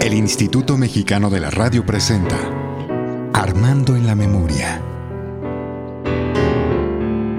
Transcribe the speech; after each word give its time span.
El 0.00 0.14
Instituto 0.14 0.76
Mexicano 0.76 1.28
de 1.28 1.40
la 1.40 1.50
Radio 1.50 1.84
presenta 1.84 2.36
Armando 3.34 3.94
en 3.96 4.06
la 4.06 4.14
Memoria. 4.14 4.80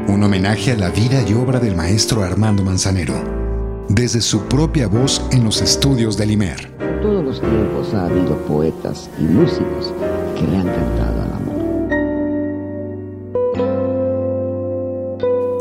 Un 0.08 0.24
homenaje 0.24 0.72
a 0.74 0.78
la 0.78 0.90
vida 0.90 1.24
y 1.28 1.34
obra 1.34 1.60
del 1.60 1.76
maestro 1.76 2.22
Armando 2.22 2.64
Manzanero, 2.64 3.16
desde 3.88 4.22
su 4.22 4.42
propia 4.42 4.88
voz 4.88 5.22
en 5.32 5.44
los 5.44 5.62
estudios 5.62 6.18
del 6.18 6.32
IMER. 6.32 6.72
En 6.80 7.02
todos 7.02 7.24
los 7.24 7.40
tiempos 7.40 7.94
ha 7.94 8.06
habido 8.06 8.38
poetas 8.46 9.10
y 9.20 9.24
músicos 9.24 9.94
que 10.36 10.48
le 10.48 10.58
han 10.58 10.68
cantado 10.68 11.22
al 11.22 11.34
amor. 11.34 11.60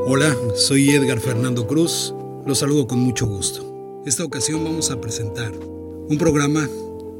Hola, 0.06 0.36
soy 0.56 0.90
Edgar 0.90 1.20
Fernando 1.20 1.66
Cruz. 1.66 2.14
Los 2.44 2.58
saludo 2.58 2.86
con 2.86 2.98
mucho 2.98 3.26
gusto. 3.26 3.67
Esta 4.08 4.24
ocasión 4.24 4.64
vamos 4.64 4.90
a 4.90 4.98
presentar 5.02 5.52
un 5.52 6.16
programa 6.16 6.66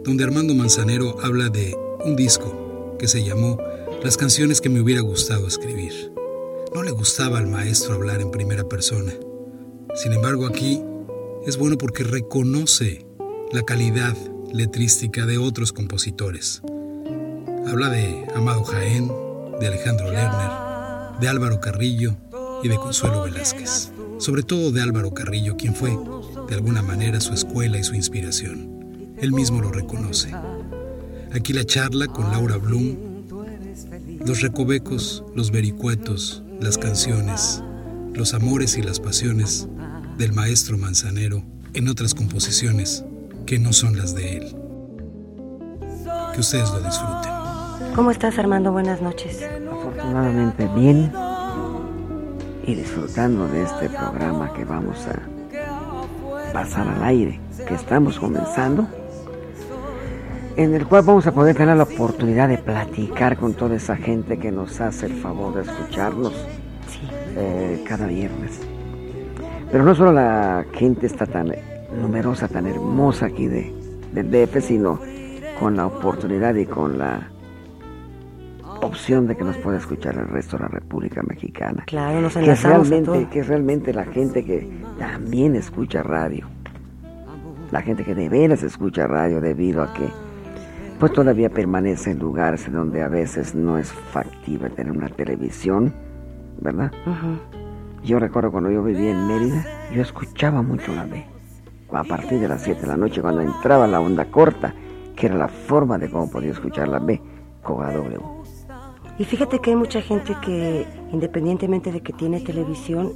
donde 0.05 0.25
Armando 0.25 0.55
Manzanero 0.55 1.19
habla 1.23 1.51
de 1.51 1.77
un 2.03 2.17
disco 2.17 2.97
que 2.99 3.07
se 3.07 3.23
llamó 3.23 3.59
Las 4.03 4.17
canciones 4.17 4.63
que 4.63 4.71
me 4.71 4.81
hubiera 4.81 5.03
gustado 5.03 5.47
escribir. 5.47 6.11
No 6.75 6.83
le 6.83 6.91
gustaba 6.91 7.37
al 7.37 7.47
maestro 7.47 7.93
hablar 7.93 8.23
en 8.23 8.31
primera 8.31 8.67
persona. 8.71 9.13
Sin 9.97 10.15
embargo, 10.15 10.47
aquí 10.47 10.83
es 11.45 11.59
bueno 11.59 11.77
porque 11.77 12.05
reconoce 12.05 13.05
la 13.53 13.65
calidad 13.65 14.17
letrística 14.51 15.27
de 15.27 15.37
otros 15.37 15.75
compositores. 15.75 16.63
Habla 17.67 17.91
de 17.91 18.25
Amado 18.35 18.65
Jaén, 18.65 19.13
de 19.61 19.67
Alejandro 19.67 20.11
Lerner, 20.11 21.21
de 21.21 21.29
Álvaro 21.29 21.61
Carrillo 21.61 22.17
y 22.63 22.69
de 22.69 22.77
Consuelo 22.77 23.25
Velázquez. 23.25 23.93
Sobre 24.17 24.43
todo 24.43 24.73
de 24.73 24.81
Álvaro 24.81 25.13
Carrillo, 25.13 25.57
quien 25.59 25.75
fue, 25.75 25.97
de 26.49 26.55
alguna 26.55 26.83
manera, 26.83 27.21
su 27.21 27.35
escuela 27.35 27.79
y 27.79 27.85
su 27.85 27.95
inspiración. 27.95 29.15
Él 29.19 29.33
mismo 29.33 29.61
lo 29.61 29.71
reconoce. 29.71 30.33
Aquí 31.33 31.53
la 31.53 31.65
charla 31.65 32.07
con 32.07 32.31
Laura 32.31 32.57
Bloom, 32.57 32.97
los 34.25 34.41
recovecos, 34.41 35.25
los 35.35 35.51
vericuetos, 35.51 36.43
las 36.61 36.79
canciones, 36.79 37.63
los 38.15 38.35
amores 38.35 38.79
y 38.79 38.83
las 38.83 38.99
pasiones 38.99 39.69
del 40.17 40.33
maestro 40.33 40.79
manzanero 40.79 41.43
en 41.75 41.89
otras 41.89 42.15
composiciones 42.15 43.05
que 43.47 43.59
no 43.59 43.73
son 43.73 43.97
las 43.97 44.15
de 44.15 44.39
él. 44.39 44.57
Que 46.35 46.41
ustedes 46.41 46.71
lo 46.71 46.81
disfruten. 46.81 47.33
¿Cómo 47.95 48.11
estás 48.11 48.39
Armando? 48.39 48.73
Buenas 48.73 49.03
noches. 49.03 49.43
Afortunadamente 49.71 50.69
bien 50.75 51.13
y 52.67 52.75
disfrutando 52.75 53.49
de 53.49 53.63
este 53.63 53.89
programa 53.89 54.53
que 54.53 54.65
vamos 54.65 54.99
a 55.07 55.38
pasar 56.59 56.89
al 56.89 57.05
aire, 57.05 57.39
que 57.69 57.75
estamos 57.75 58.19
comenzando 58.19 58.89
en 60.57 60.75
el 60.75 60.89
cual 60.89 61.05
vamos 61.05 61.25
a 61.29 61.33
poder 61.33 61.55
tener 61.57 61.77
la 61.77 61.85
oportunidad 61.85 62.49
de 62.49 62.59
platicar 62.59 63.37
con 63.37 63.55
toda 63.55 63.77
esa 63.77 63.95
gente 63.95 64.41
que 64.41 64.51
nos 64.51 64.81
hace 64.81 65.07
el 65.07 65.13
favor 65.13 65.55
de 65.55 65.63
escucharnos 65.63 66.35
eh, 67.37 67.85
cada 67.87 68.09
viernes. 68.09 68.59
Pero 69.71 69.85
no 69.85 69.95
solo 69.95 70.13
la 70.13 70.65
gente 70.73 71.07
está 71.07 71.27
tan 71.27 71.55
numerosa, 71.97 72.49
tan 72.49 72.67
hermosa 72.67 73.27
aquí 73.27 73.47
de, 73.47 73.73
del 74.13 74.29
DF, 74.29 74.61
sino 74.61 74.99
con 75.61 75.77
la 75.77 75.87
oportunidad 75.87 76.57
y 76.57 76.67
con 76.67 76.99
la 76.99 77.31
opción 78.81 79.27
de 79.27 79.37
que 79.37 79.45
nos 79.45 79.57
pueda 79.59 79.79
escuchar 79.79 80.17
el 80.17 80.29
resto 80.29 80.57
de 80.57 80.65
la 80.65 80.69
República 80.69 81.23
Mexicana. 81.23 81.85
Claro, 81.87 82.21
nos 82.21 82.35
que 82.35 82.55
realmente, 82.55 83.29
que 83.31 83.41
es 83.41 83.49
realmente 83.49 83.93
la 83.93 84.05
gente 84.05 84.45
que 84.45 84.69
también 84.99 85.57
escucha 85.57 86.03
radio. 86.03 86.47
La 87.71 87.83
gente 87.83 88.05
que 88.05 88.15
de 88.15 88.29
veras 88.29 88.63
escucha 88.63 89.07
radio 89.07 89.41
debido 89.41 89.83
a 89.83 89.93
que 89.93 90.09
pues 90.99 91.13
todavía 91.13 91.49
permanece 91.49 92.11
en 92.11 92.19
lugares 92.19 92.67
en 92.67 92.73
donde 92.73 93.03
a 93.03 93.09
veces 93.09 93.55
no 93.55 93.79
es 93.79 93.93
factible 93.93 94.71
tener 94.71 94.93
una 94.93 95.09
televisión, 95.09 95.95
¿verdad? 96.61 96.91
Yo 98.03 98.19
recuerdo 98.19 98.51
cuando 98.51 98.71
yo 98.71 98.83
vivía 98.83 99.11
en 99.11 99.27
Mérida, 99.29 99.65
yo 99.95 100.03
escuchaba 100.03 100.63
mucho 100.63 100.93
la 100.95 101.05
B. 101.05 101.25
A 101.93 102.05
partir 102.05 102.41
de 102.41 102.49
las 102.49 102.63
7 102.63 102.81
de 102.83 102.87
la 102.87 102.97
noche, 102.97 103.21
cuando 103.21 103.43
entraba 103.43 103.87
la 103.87 104.01
onda 104.01 104.25
corta, 104.27 104.75
que 105.15 105.27
era 105.27 105.37
la 105.37 105.49
forma 105.49 105.99
de 105.99 106.11
cómo 106.11 106.31
podía 106.31 106.51
escuchar 106.51 106.89
la 106.89 106.99
B, 106.99 107.21
con 107.63 107.79
W. 107.79 108.38
Y 109.19 109.25
fíjate 109.25 109.59
que 109.59 109.71
hay 109.71 109.77
mucha 109.77 110.01
gente 110.01 110.37
que, 110.45 110.87
independientemente 111.13 111.91
de 111.91 112.01
que 112.01 112.13
tiene 112.13 112.41
televisión, 112.41 113.13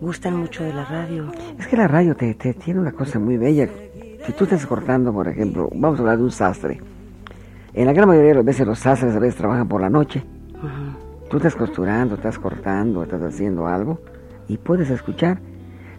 gustan 0.00 0.36
mucho 0.36 0.64
de 0.64 0.72
la 0.72 0.84
radio. 0.84 1.30
Es 1.58 1.66
que 1.66 1.76
la 1.76 1.88
radio 1.88 2.16
te, 2.16 2.34
te 2.34 2.54
tiene 2.54 2.80
una 2.80 2.92
cosa 2.92 3.18
muy 3.18 3.36
bella. 3.36 3.68
Si 4.26 4.32
tú 4.32 4.44
estás 4.44 4.66
cortando, 4.66 5.12
por 5.12 5.28
ejemplo, 5.28 5.68
vamos 5.74 5.98
a 5.98 6.02
hablar 6.02 6.18
de 6.18 6.24
un 6.24 6.32
sastre 6.32 6.80
en 7.74 7.86
la 7.86 7.92
gran 7.92 8.08
mayoría 8.08 8.30
de 8.30 8.34
las 8.36 8.44
veces 8.44 8.66
los 8.66 8.78
sastres 8.78 9.16
a 9.16 9.18
veces 9.18 9.36
trabajan 9.36 9.68
por 9.68 9.80
la 9.80 9.90
noche. 9.90 10.24
Tú 11.28 11.38
estás 11.38 11.56
costurando, 11.56 12.14
estás 12.14 12.38
cortando, 12.38 13.02
estás 13.02 13.20
haciendo 13.20 13.66
algo 13.66 14.00
y 14.46 14.58
puedes 14.58 14.90
escuchar. 14.90 15.40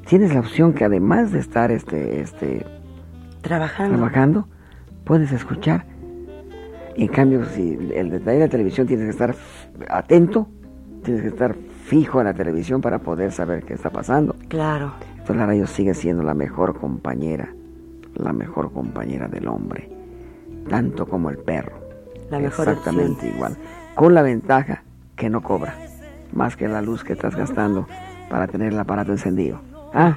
Tienes 0.07 0.33
la 0.33 0.39
opción 0.39 0.73
que 0.73 0.85
además 0.85 1.33
de 1.33 1.39
estar 1.39 1.71
este, 1.71 2.21
este, 2.21 2.65
trabajando. 3.41 3.97
trabajando, 3.97 4.47
puedes 5.03 5.33
escuchar. 5.33 5.85
En 6.95 7.07
cambio, 7.07 7.45
si 7.45 7.77
el 7.93 8.09
detalle 8.09 8.39
de 8.39 8.45
la 8.45 8.49
televisión 8.49 8.87
tienes 8.87 9.05
que 9.05 9.11
estar 9.11 9.35
atento, 9.89 10.47
tienes 11.03 11.21
que 11.23 11.29
estar 11.29 11.55
fijo 11.85 12.19
en 12.19 12.25
la 12.25 12.33
televisión 12.33 12.81
para 12.81 12.99
poder 12.99 13.31
saber 13.31 13.63
qué 13.63 13.73
está 13.73 13.89
pasando. 13.89 14.35
Claro. 14.47 14.93
Entonces 15.11 15.35
la 15.35 15.45
radio 15.45 15.67
sigue 15.67 15.93
siendo 15.93 16.23
la 16.23 16.33
mejor 16.33 16.79
compañera, 16.79 17.53
la 18.15 18.33
mejor 18.33 18.71
compañera 18.71 19.27
del 19.27 19.47
hombre 19.47 19.95
tanto 20.69 21.05
como 21.05 21.29
el 21.29 21.37
perro. 21.37 21.77
La 22.29 22.39
mejor 22.39 22.67
Exactamente 22.67 23.27
igual. 23.27 23.55
Con 23.95 24.13
la 24.13 24.21
ventaja 24.21 24.83
que 25.15 25.29
no 25.29 25.41
cobra, 25.41 25.75
más 26.33 26.55
que 26.55 26.67
la 26.67 26.81
luz 26.81 27.03
que 27.03 27.13
estás 27.13 27.35
gastando 27.35 27.87
para 28.29 28.47
tener 28.47 28.73
el 28.73 28.79
aparato 28.79 29.11
encendido. 29.11 29.59
¿Ah? 29.93 30.15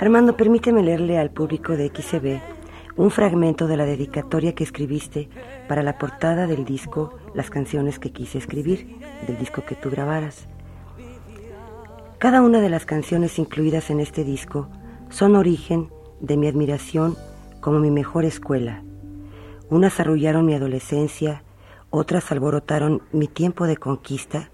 Armando, 0.00 0.36
permíteme 0.36 0.82
leerle 0.82 1.18
al 1.18 1.30
público 1.30 1.76
de 1.76 1.88
XCB 1.88 2.40
un 3.00 3.10
fragmento 3.10 3.66
de 3.66 3.76
la 3.76 3.86
dedicatoria 3.86 4.54
que 4.54 4.64
escribiste 4.64 5.28
para 5.68 5.82
la 5.82 5.98
portada 5.98 6.46
del 6.46 6.64
disco 6.64 7.16
Las 7.34 7.50
canciones 7.50 7.98
que 7.98 8.12
quise 8.12 8.38
escribir, 8.38 8.98
del 9.26 9.38
disco 9.38 9.64
que 9.64 9.74
tú 9.74 9.90
grabaras. 9.90 10.46
Cada 12.18 12.42
una 12.42 12.60
de 12.60 12.68
las 12.68 12.84
canciones 12.84 13.38
incluidas 13.38 13.90
en 13.90 14.00
este 14.00 14.24
disco 14.24 14.68
son 15.08 15.34
origen 15.34 15.90
de 16.20 16.36
mi 16.36 16.46
admiración 16.46 17.16
como 17.60 17.78
mi 17.78 17.90
mejor 17.90 18.24
escuela 18.24 18.82
unas 19.70 20.00
arrullaron 20.00 20.44
mi 20.44 20.54
adolescencia, 20.54 21.44
otras 21.90 22.30
alborotaron 22.32 23.02
mi 23.12 23.28
tiempo 23.28 23.66
de 23.66 23.76
conquista, 23.76 24.50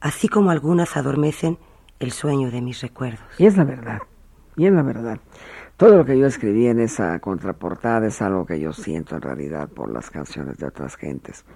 así 0.00 0.28
como 0.28 0.50
algunas 0.50 0.96
adormecen 0.96 1.58
el 1.98 2.12
sueño 2.12 2.50
de 2.50 2.60
mis 2.60 2.82
recuerdos. 2.82 3.24
Y 3.38 3.46
es 3.46 3.56
la 3.56 3.64
verdad, 3.64 4.00
y 4.56 4.66
es 4.66 4.72
la 4.72 4.82
verdad. 4.82 5.18
Todo 5.80 5.96
lo 5.96 6.04
que 6.04 6.18
yo 6.18 6.26
escribí 6.26 6.66
en 6.66 6.78
esa 6.78 7.18
contraportada 7.20 8.06
es 8.06 8.20
algo 8.20 8.44
que 8.44 8.60
yo 8.60 8.70
siento 8.74 9.16
en 9.16 9.22
realidad 9.22 9.66
por 9.66 9.90
las 9.90 10.10
canciones 10.10 10.58
de 10.58 10.66
otras 10.66 10.94
gentes. 10.94 11.46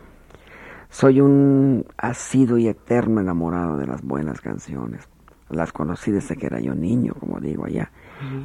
Soy 0.89 1.21
un 1.21 1.85
asido 1.99 2.57
y 2.57 2.67
eterno 2.69 3.21
enamorado 3.21 3.77
de 3.77 3.87
las 3.87 4.01
buenas 4.01 4.41
canciones. 4.41 5.07
Las 5.51 5.73
conocí 5.73 6.11
desde 6.11 6.39
que 6.39 6.47
era 6.47 6.59
yo 6.59 6.75
niño, 6.75 7.13
como 7.21 7.39
digo 7.39 7.67
allá. 7.67 7.91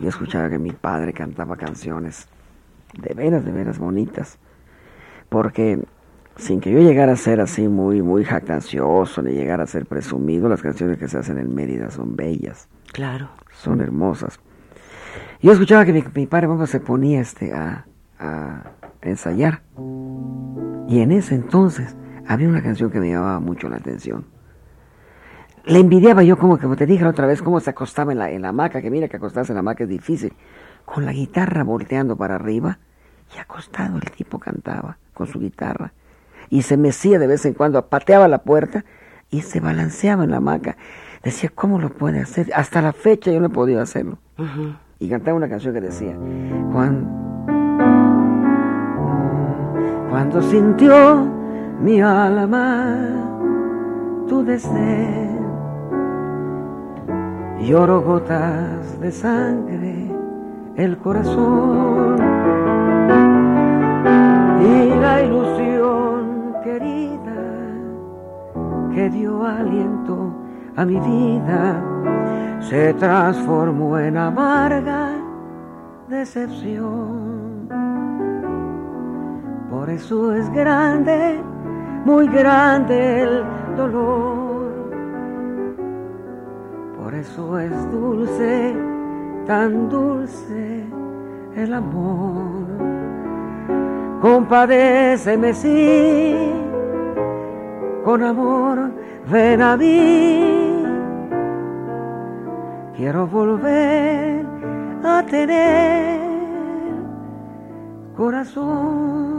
Yo 0.01 0.09
escuchaba 0.09 0.49
que 0.49 0.59
mi 0.59 0.73
padre 0.73 1.13
cantaba 1.13 1.55
canciones 1.55 2.27
de 3.01 3.13
veras, 3.13 3.45
de 3.45 3.51
veras 3.53 3.79
bonitas 3.79 4.37
porque 5.29 5.79
sin 6.35 6.59
que 6.59 6.73
yo 6.73 6.79
llegara 6.79 7.13
a 7.13 7.15
ser 7.15 7.39
así 7.39 7.69
muy, 7.69 8.01
muy 8.01 8.25
jactancioso, 8.25 9.21
ni 9.21 9.31
llegara 9.31 9.63
a 9.63 9.67
ser 9.67 9.85
presumido, 9.85 10.49
las 10.49 10.61
canciones 10.61 10.97
que 10.97 11.07
se 11.07 11.19
hacen 11.19 11.37
en 11.37 11.55
Mérida 11.55 11.89
son 11.89 12.17
bellas. 12.17 12.67
Claro. 12.91 13.29
Son 13.53 13.79
hermosas. 13.79 14.41
Yo 15.41 15.53
escuchaba 15.53 15.85
que 15.85 15.93
mi, 15.93 16.27
padre 16.27 16.47
vamos, 16.47 16.69
se 16.69 16.79
ponía 16.79 17.21
este, 17.21 17.53
a, 17.53 17.85
a 18.19 18.71
ensayar. 19.01 19.61
Y 20.87 20.99
en 20.99 21.11
ese 21.11 21.35
entonces 21.35 21.95
había 22.27 22.49
una 22.49 22.61
canción 22.61 22.91
que 22.91 22.99
me 22.99 23.09
llamaba 23.09 23.39
mucho 23.39 23.69
la 23.69 23.77
atención. 23.77 24.25
Le 25.65 25.79
envidiaba 25.79 26.23
yo 26.23 26.37
como, 26.37 26.57
como 26.57 26.75
te 26.75 26.85
dije 26.85 27.03
la 27.03 27.11
otra 27.11 27.27
vez, 27.27 27.41
cómo 27.41 27.59
se 27.59 27.69
acostaba 27.69 28.11
en 28.11 28.19
la, 28.19 28.31
en 28.31 28.41
la 28.41 28.49
hamaca, 28.49 28.81
que 28.81 28.89
mira 28.89 29.07
que 29.07 29.17
acostarse 29.17 29.51
en 29.51 29.55
la 29.55 29.59
hamaca 29.59 29.83
es 29.83 29.89
difícil, 29.89 30.33
con 30.83 31.05
la 31.05 31.13
guitarra 31.13 31.63
volteando 31.63 32.15
para 32.15 32.35
arriba 32.35 32.79
y 33.35 33.39
acostado 33.39 33.97
el 33.97 34.11
tipo 34.11 34.39
cantaba 34.39 34.97
con 35.13 35.27
su 35.27 35.39
guitarra 35.39 35.93
y 36.49 36.63
se 36.63 36.77
mecía 36.77 37.19
de 37.19 37.27
vez 37.27 37.45
en 37.45 37.53
cuando, 37.53 37.85
pateaba 37.87 38.27
la 38.27 38.39
puerta 38.39 38.83
y 39.29 39.41
se 39.41 39.59
balanceaba 39.59 40.23
en 40.23 40.31
la 40.31 40.37
hamaca. 40.37 40.77
Decía, 41.23 41.51
¿cómo 41.53 41.79
lo 41.79 41.89
puede 41.89 42.19
hacer? 42.19 42.51
Hasta 42.55 42.81
la 42.81 42.93
fecha 42.93 43.31
yo 43.31 43.39
no 43.39 43.47
he 43.47 43.51
podido 43.51 43.81
hacerlo. 43.81 44.17
Y 45.01 45.07
cantaba 45.07 45.37
una 45.37 45.47
canción 45.47 45.73
que 45.73 45.79
decía, 45.79 46.13
cuando, 50.09 50.41
sintió 50.41 51.25
mi 51.81 52.01
alma 52.01 52.97
tu 54.27 54.43
desdén, 54.43 55.39
lloro 57.61 58.01
gotas 58.01 58.99
de 58.99 59.11
sangre 59.11 60.11
el 60.75 60.97
corazón 60.97 62.17
y 64.61 64.89
la 64.99 65.23
ilusión 65.23 66.55
querida 66.61 67.41
que 68.93 69.09
dio 69.09 69.45
aliento 69.45 70.33
a 70.75 70.83
mi 70.83 70.99
vida 70.99 71.81
se 72.59 72.93
transformó 72.95 73.97
en 73.97 74.17
amarga 74.17 75.11
decepción. 76.07 77.69
Por 79.69 79.89
eso 79.89 80.33
es 80.35 80.51
grande, 80.51 81.41
muy 82.05 82.27
grande 82.27 83.21
el 83.21 83.43
dolor. 83.77 84.71
Por 87.01 87.13
eso 87.13 87.59
es 87.59 87.91
dulce, 87.91 88.75
tan 89.45 89.89
dulce 89.89 90.83
el 91.55 91.73
amor. 91.73 92.67
Compadéceme 94.21 95.53
sí, 95.53 96.35
con 98.03 98.21
amor 98.21 98.91
ven 99.31 99.61
a 99.61 99.77
mí 99.77 100.68
quiero 102.99 103.25
volver 103.27 104.45
a 105.05 105.25
tener 105.25 106.19
corazón. 108.17 109.29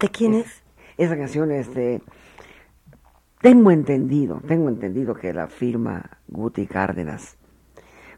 ¿De 0.00 0.08
quién 0.08 0.32
es? 0.32 0.62
Esa 0.96 1.18
canción 1.18 1.52
es 1.52 1.74
de... 1.74 2.00
Tengo 3.42 3.70
entendido, 3.70 4.40
tengo 4.48 4.70
entendido 4.70 5.14
que 5.14 5.34
la 5.34 5.48
firma 5.48 6.18
Guti 6.28 6.66
Cárdenas. 6.66 7.36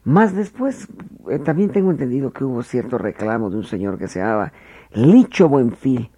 Más 0.04 0.36
después, 0.36 0.86
eh, 1.28 1.40
también 1.40 1.70
tengo 1.70 1.90
entendido 1.90 2.32
que 2.32 2.44
hubo 2.44 2.62
cierto 2.62 2.96
reclamo 2.96 3.50
de 3.50 3.56
un 3.56 3.64
señor 3.64 3.98
que 3.98 4.06
se 4.06 4.20
llamaba 4.20 4.52
Licho 4.92 5.48
Buenfil 5.48 6.12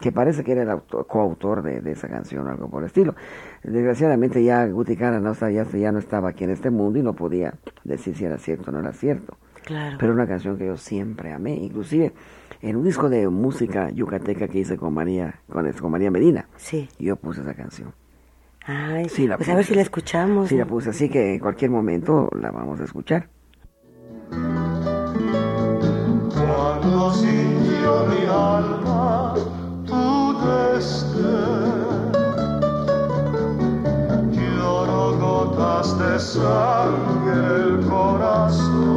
que 0.00 0.12
parece 0.12 0.44
que 0.44 0.52
era 0.52 0.62
el 0.72 0.80
coautor 1.06 1.62
de, 1.62 1.90
esa 1.90 2.08
canción, 2.08 2.48
algo 2.48 2.68
por 2.68 2.82
el 2.82 2.86
estilo. 2.86 3.14
Desgraciadamente 3.62 4.42
ya 4.42 4.66
Guti 4.66 4.96
Cara 4.96 5.20
no, 5.20 5.34
ya, 5.34 5.64
ya 5.64 5.92
no 5.92 5.98
estaba 5.98 6.30
aquí 6.30 6.44
en 6.44 6.50
este 6.50 6.70
mundo 6.70 6.98
y 6.98 7.02
no 7.02 7.14
podía 7.14 7.54
decir 7.84 8.16
si 8.16 8.24
era 8.24 8.38
cierto 8.38 8.70
o 8.70 8.72
no 8.72 8.80
era 8.80 8.92
cierto. 8.92 9.36
Claro. 9.64 9.96
Pero 9.98 10.12
una 10.12 10.26
canción 10.26 10.56
que 10.56 10.66
yo 10.66 10.76
siempre 10.76 11.32
amé, 11.32 11.54
inclusive 11.54 12.12
en 12.60 12.76
un 12.76 12.84
disco 12.84 13.08
de 13.08 13.28
música 13.28 13.90
yucateca 13.90 14.48
que 14.48 14.60
hice 14.60 14.76
con 14.76 14.94
María, 14.94 15.40
con, 15.48 15.70
con 15.72 15.90
María 15.90 16.10
Medina, 16.10 16.48
sí. 16.56 16.88
yo 16.98 17.16
puse 17.16 17.42
esa 17.42 17.54
canción. 17.54 17.92
Ay, 18.64 19.08
sí, 19.08 19.26
la 19.26 19.36
pues 19.36 19.48
a 19.48 19.56
ver 19.56 19.64
si 19.64 19.74
la 19.74 19.82
escuchamos. 19.82 20.48
Sí, 20.48 20.56
la 20.56 20.66
puse, 20.66 20.90
así 20.90 21.08
que 21.08 21.34
en 21.34 21.40
cualquier 21.40 21.70
momento 21.70 22.28
la 22.40 22.52
vamos 22.52 22.80
a 22.80 22.84
escuchar. 22.84 23.28
Mi 28.08 28.22
alma 28.26 29.34
tu 29.86 30.34
desdén, 30.42 32.12
lloró 34.32 35.04
gotas 35.18 35.86
de 35.98 36.12
sangre 36.18 37.34
el 37.56 37.70
corazón. 37.86 38.92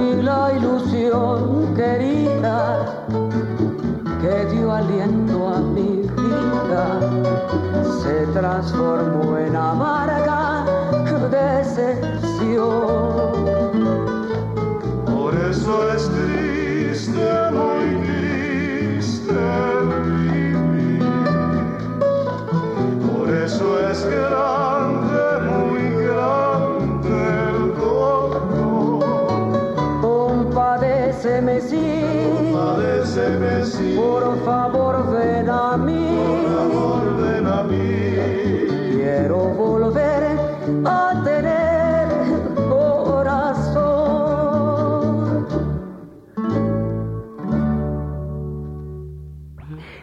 Y 0.00 0.02
la 0.22 0.42
ilusión 0.56 1.74
querida 1.74 2.58
que 4.20 4.34
dio 4.52 4.66
aliento 4.72 5.36
a 5.54 5.56
mi 5.60 5.90
vida 6.18 6.84
se 8.02 8.16
transformó 8.38 9.38
en 9.38 9.54
amarga 9.56 10.64
decepción 11.30 13.47
es 15.50 16.10
triste, 16.10 17.28
muy 17.52 17.88
triste 18.04 19.32
vivir. 20.04 21.02
Por 23.10 23.34
eso 23.34 23.88
es 23.88 24.04
grande, 24.04 25.22
muy 25.48 26.04
grande 26.04 27.16
el 27.48 27.74
dolor. 27.78 28.42
Compadéceme 30.02 31.60
sí, 31.62 31.96
Compadéceme 32.52 33.64
sí. 33.64 33.96
Por 33.96 34.44
favor 34.44 35.10
ven 35.12 35.48
a 35.48 35.78
mí. 35.78 36.44
Por 36.44 36.72
favor 36.72 37.22
ven 37.22 37.46
a 37.46 37.62
mí. 37.62 38.92
Quiero 38.92 39.38
volver 39.38 40.24
a 40.84 41.07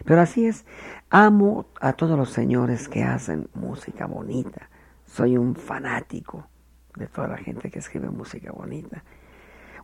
Pero 0.06 0.20
así 0.20 0.46
es, 0.46 0.64
amo 1.10 1.66
a 1.80 1.92
todos 1.92 2.16
los 2.16 2.30
señores 2.30 2.88
que 2.88 3.02
hacen 3.02 3.48
música 3.54 4.06
bonita. 4.06 4.70
Soy 5.04 5.36
un 5.36 5.56
fanático 5.56 6.46
de 6.94 7.08
toda 7.08 7.26
la 7.26 7.36
gente 7.36 7.70
que 7.70 7.80
escribe 7.80 8.08
música 8.08 8.52
bonita. 8.52 9.02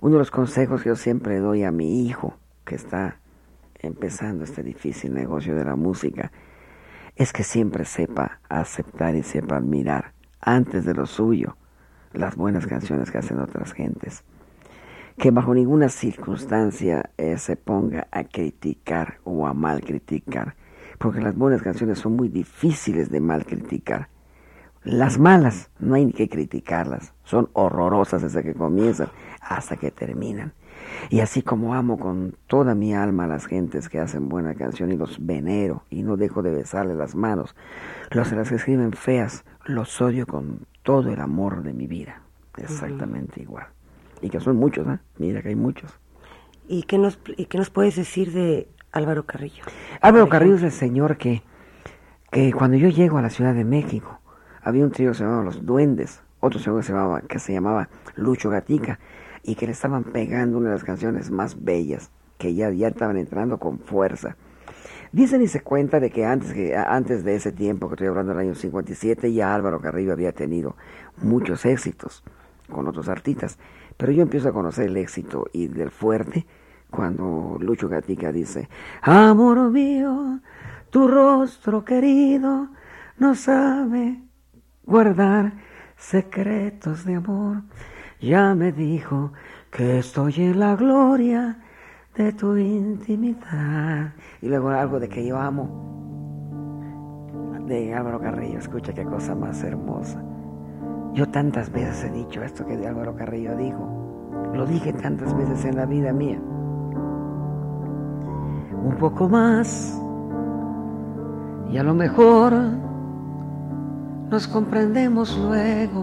Uno 0.00 0.14
de 0.14 0.18
los 0.20 0.30
consejos 0.30 0.82
que 0.82 0.90
yo 0.90 0.96
siempre 0.96 1.40
doy 1.40 1.64
a 1.64 1.72
mi 1.72 2.06
hijo, 2.06 2.36
que 2.64 2.76
está 2.76 3.18
empezando 3.80 4.44
este 4.44 4.62
difícil 4.62 5.12
negocio 5.12 5.56
de 5.56 5.64
la 5.64 5.74
música, 5.74 6.30
es 7.16 7.32
que 7.32 7.42
siempre 7.42 7.84
sepa 7.84 8.40
aceptar 8.48 9.16
y 9.16 9.24
sepa 9.24 9.56
admirar, 9.56 10.12
antes 10.40 10.84
de 10.84 10.94
lo 10.94 11.06
suyo, 11.06 11.56
las 12.12 12.36
buenas 12.36 12.66
canciones 12.66 13.10
que 13.10 13.18
hacen 13.18 13.40
otras 13.40 13.72
gentes 13.72 14.24
que 15.18 15.30
bajo 15.30 15.54
ninguna 15.54 15.88
circunstancia 15.88 17.10
eh, 17.16 17.36
se 17.38 17.56
ponga 17.56 18.06
a 18.10 18.24
criticar 18.24 19.18
o 19.24 19.46
a 19.46 19.54
mal 19.54 19.82
criticar, 19.82 20.56
porque 20.98 21.20
las 21.20 21.36
buenas 21.36 21.62
canciones 21.62 21.98
son 21.98 22.16
muy 22.16 22.28
difíciles 22.28 23.10
de 23.10 23.20
mal 23.20 23.44
criticar. 23.44 24.08
Las 24.84 25.18
malas 25.18 25.70
no 25.78 25.94
hay 25.94 26.06
ni 26.06 26.12
que 26.12 26.28
criticarlas, 26.28 27.14
son 27.24 27.50
horrorosas 27.52 28.22
desde 28.22 28.42
que 28.42 28.54
comienzan 28.54 29.08
hasta 29.40 29.76
que 29.76 29.90
terminan. 29.90 30.54
Y 31.08 31.20
así 31.20 31.42
como 31.42 31.74
amo 31.74 31.98
con 31.98 32.36
toda 32.46 32.74
mi 32.74 32.92
alma 32.92 33.24
a 33.24 33.28
las 33.28 33.46
gentes 33.46 33.88
que 33.88 34.00
hacen 34.00 34.28
buena 34.28 34.54
canción 34.54 34.90
y 34.90 34.96
los 34.96 35.24
venero 35.24 35.84
y 35.88 36.02
no 36.02 36.16
dejo 36.16 36.42
de 36.42 36.50
besarles 36.50 36.96
las 36.96 37.14
manos, 37.14 37.54
los 38.10 38.32
las 38.32 38.48
que 38.48 38.56
escriben 38.56 38.92
feas 38.92 39.44
los 39.64 40.00
odio 40.00 40.26
con 40.26 40.66
todo 40.82 41.12
el 41.12 41.20
amor 41.20 41.62
de 41.62 41.72
mi 41.72 41.86
vida, 41.86 42.22
exactamente 42.56 43.40
igual 43.40 43.66
y 44.22 44.30
que 44.30 44.40
son 44.40 44.56
muchos, 44.56 44.86
¿eh? 44.86 44.98
Mira 45.18 45.42
que 45.42 45.48
hay 45.48 45.56
muchos. 45.56 45.98
¿Y 46.68 46.84
qué 46.84 46.96
nos, 46.96 47.18
y 47.36 47.46
qué 47.46 47.58
nos 47.58 47.70
puedes 47.70 47.96
decir 47.96 48.32
de 48.32 48.68
Álvaro 48.92 49.26
Carrillo? 49.26 49.64
Álvaro 50.00 50.28
Carrillo 50.28 50.54
es 50.54 50.62
el 50.62 50.72
señor 50.72 51.18
que, 51.18 51.42
que 52.30 52.52
cuando 52.52 52.76
yo 52.76 52.88
llego 52.88 53.18
a 53.18 53.22
la 53.22 53.30
Ciudad 53.30 53.52
de 53.52 53.64
México, 53.64 54.20
había 54.62 54.84
un 54.84 54.92
trío 54.92 55.10
que 55.10 55.18
se 55.18 55.24
llamaba 55.24 55.42
Los 55.42 55.66
Duendes, 55.66 56.22
otro 56.40 56.60
señor 56.60 56.80
que 56.80 56.86
se 56.86 56.92
llamaba, 56.92 57.20
que 57.22 57.38
se 57.38 57.52
llamaba 57.52 57.88
Lucho 58.14 58.48
Gatica, 58.48 59.00
y 59.42 59.56
que 59.56 59.66
le 59.66 59.72
estaban 59.72 60.04
pegando 60.04 60.58
una 60.58 60.68
de 60.68 60.76
las 60.76 60.84
canciones 60.84 61.30
más 61.30 61.62
bellas, 61.62 62.10
que 62.38 62.54
ya, 62.54 62.70
ya 62.70 62.88
estaban 62.88 63.16
entrando 63.16 63.58
con 63.58 63.80
fuerza. 63.80 64.36
Dicen 65.10 65.42
y 65.42 65.48
se 65.48 65.60
cuenta 65.60 66.00
de 66.00 66.10
que 66.10 66.24
antes, 66.24 66.54
que 66.54 66.74
antes 66.74 67.22
de 67.24 67.34
ese 67.34 67.52
tiempo, 67.52 67.88
que 67.88 67.96
estoy 67.96 68.06
hablando 68.06 68.32
del 68.32 68.46
año 68.46 68.54
57, 68.54 69.32
ya 69.32 69.54
Álvaro 69.54 69.80
Carrillo 69.80 70.12
había 70.12 70.32
tenido 70.32 70.76
muchos 71.18 71.66
éxitos 71.66 72.22
con 72.70 72.88
otros 72.88 73.08
artistas. 73.08 73.58
Pero 74.02 74.14
yo 74.14 74.22
empiezo 74.24 74.48
a 74.48 74.52
conocer 74.52 74.86
el 74.86 74.96
éxito 74.96 75.46
y 75.52 75.68
del 75.68 75.92
fuerte 75.92 76.44
cuando 76.90 77.56
Lucho 77.60 77.88
Gatica 77.88 78.32
dice, 78.32 78.68
Amor 79.00 79.70
mío, 79.70 80.40
tu 80.90 81.06
rostro 81.06 81.84
querido 81.84 82.66
no 83.18 83.36
sabe 83.36 84.20
guardar 84.84 85.52
secretos 85.96 87.04
de 87.04 87.14
amor. 87.14 87.62
Ya 88.20 88.56
me 88.56 88.72
dijo 88.72 89.34
que 89.70 90.00
estoy 90.00 90.34
en 90.38 90.58
la 90.58 90.74
gloria 90.74 91.60
de 92.16 92.32
tu 92.32 92.56
intimidad. 92.56 94.14
Y 94.40 94.48
luego 94.48 94.70
algo 94.70 94.98
de 94.98 95.08
que 95.08 95.24
yo 95.24 95.38
amo 95.38 95.92
de 97.68 97.94
Álvaro 97.94 98.20
Carrillo. 98.20 98.58
Escucha 98.58 98.92
qué 98.92 99.04
cosa 99.04 99.36
más 99.36 99.62
hermosa. 99.62 100.31
Yo 101.14 101.28
tantas 101.28 101.70
veces 101.70 102.04
he 102.04 102.10
dicho 102.10 102.42
esto 102.42 102.64
que 102.64 102.74
Álvaro 102.86 103.14
Carrillo 103.14 103.54
dijo. 103.56 103.86
Lo 104.54 104.64
dije 104.64 104.94
tantas 104.94 105.36
veces 105.36 105.64
en 105.66 105.76
la 105.76 105.84
vida 105.84 106.12
mía. 106.12 106.40
Un 108.82 108.96
poco 108.98 109.28
más 109.28 110.00
y 111.70 111.76
a 111.76 111.82
lo 111.82 111.94
mejor 111.94 112.54
nos 114.30 114.48
comprendemos 114.48 115.38
luego. 115.38 116.00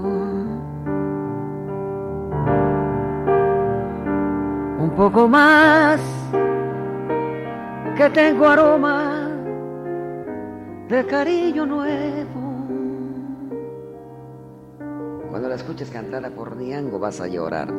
Un 4.79 4.91
poco 4.95 5.27
más 5.27 5.99
que 7.97 8.09
tengo 8.11 8.47
aroma 8.47 9.27
de 10.87 11.05
cariño 11.05 11.65
nuevo 11.65 12.38
escuches 15.59 15.89
cantada 15.89 16.29
por 16.29 16.57
Diango 16.57 16.99
vas 16.99 17.19
a 17.19 17.27
llorar. 17.27 17.71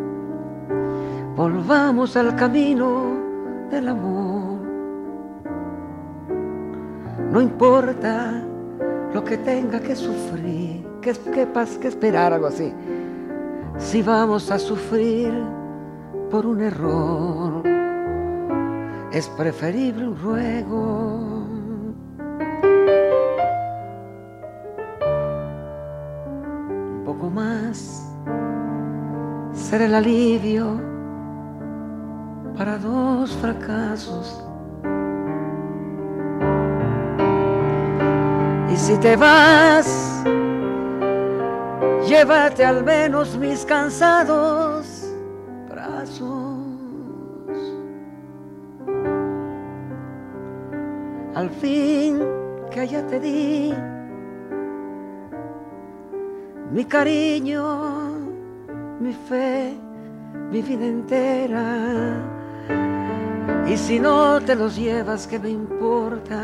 Volvamos 1.34 2.14
al 2.16 2.37
camino 2.37 3.16
del 3.70 3.88
amor. 3.88 4.60
No 7.32 7.40
importa 7.40 8.44
lo 9.14 9.25
que 9.25 9.38
tenga 9.38 9.80
que 9.80 9.96
sufrir, 9.96 10.87
que, 11.00 11.12
que, 11.12 11.49
que 11.80 11.88
esperar 11.88 12.34
algo 12.34 12.49
así. 12.49 12.72
Si 13.78 14.02
vamos 14.02 14.50
a 14.50 14.58
sufrir 14.58 15.32
por 16.30 16.44
un 16.44 16.60
error, 16.60 17.62
es 19.10 19.26
preferible 19.28 20.08
un 20.08 20.18
ruego. 20.18 21.39
Ser 29.70 29.82
el 29.82 29.94
alivio 29.94 30.80
para 32.58 32.76
dos 32.76 33.30
fracasos. 33.36 34.44
Y 38.68 38.76
si 38.76 38.96
te 38.96 39.14
vas, 39.14 40.24
llévate 42.04 42.64
al 42.64 42.82
menos 42.82 43.38
mis 43.38 43.64
cansados 43.64 45.08
brazos. 45.70 46.58
Al 51.36 51.48
fin 51.48 52.18
que 52.72 52.88
ya 52.88 53.06
te 53.06 53.20
di 53.20 53.72
mi 56.72 56.84
cariño, 56.84 58.00
mi 59.00 59.14
fe, 59.14 59.75
mi 60.50 60.61
vida 60.61 60.85
entera. 60.85 62.16
Y 63.66 63.76
si 63.76 63.99
no 63.99 64.40
te 64.40 64.54
los 64.54 64.76
llevas, 64.76 65.26
¿qué 65.26 65.38
me 65.38 65.49
importa? 65.49 66.42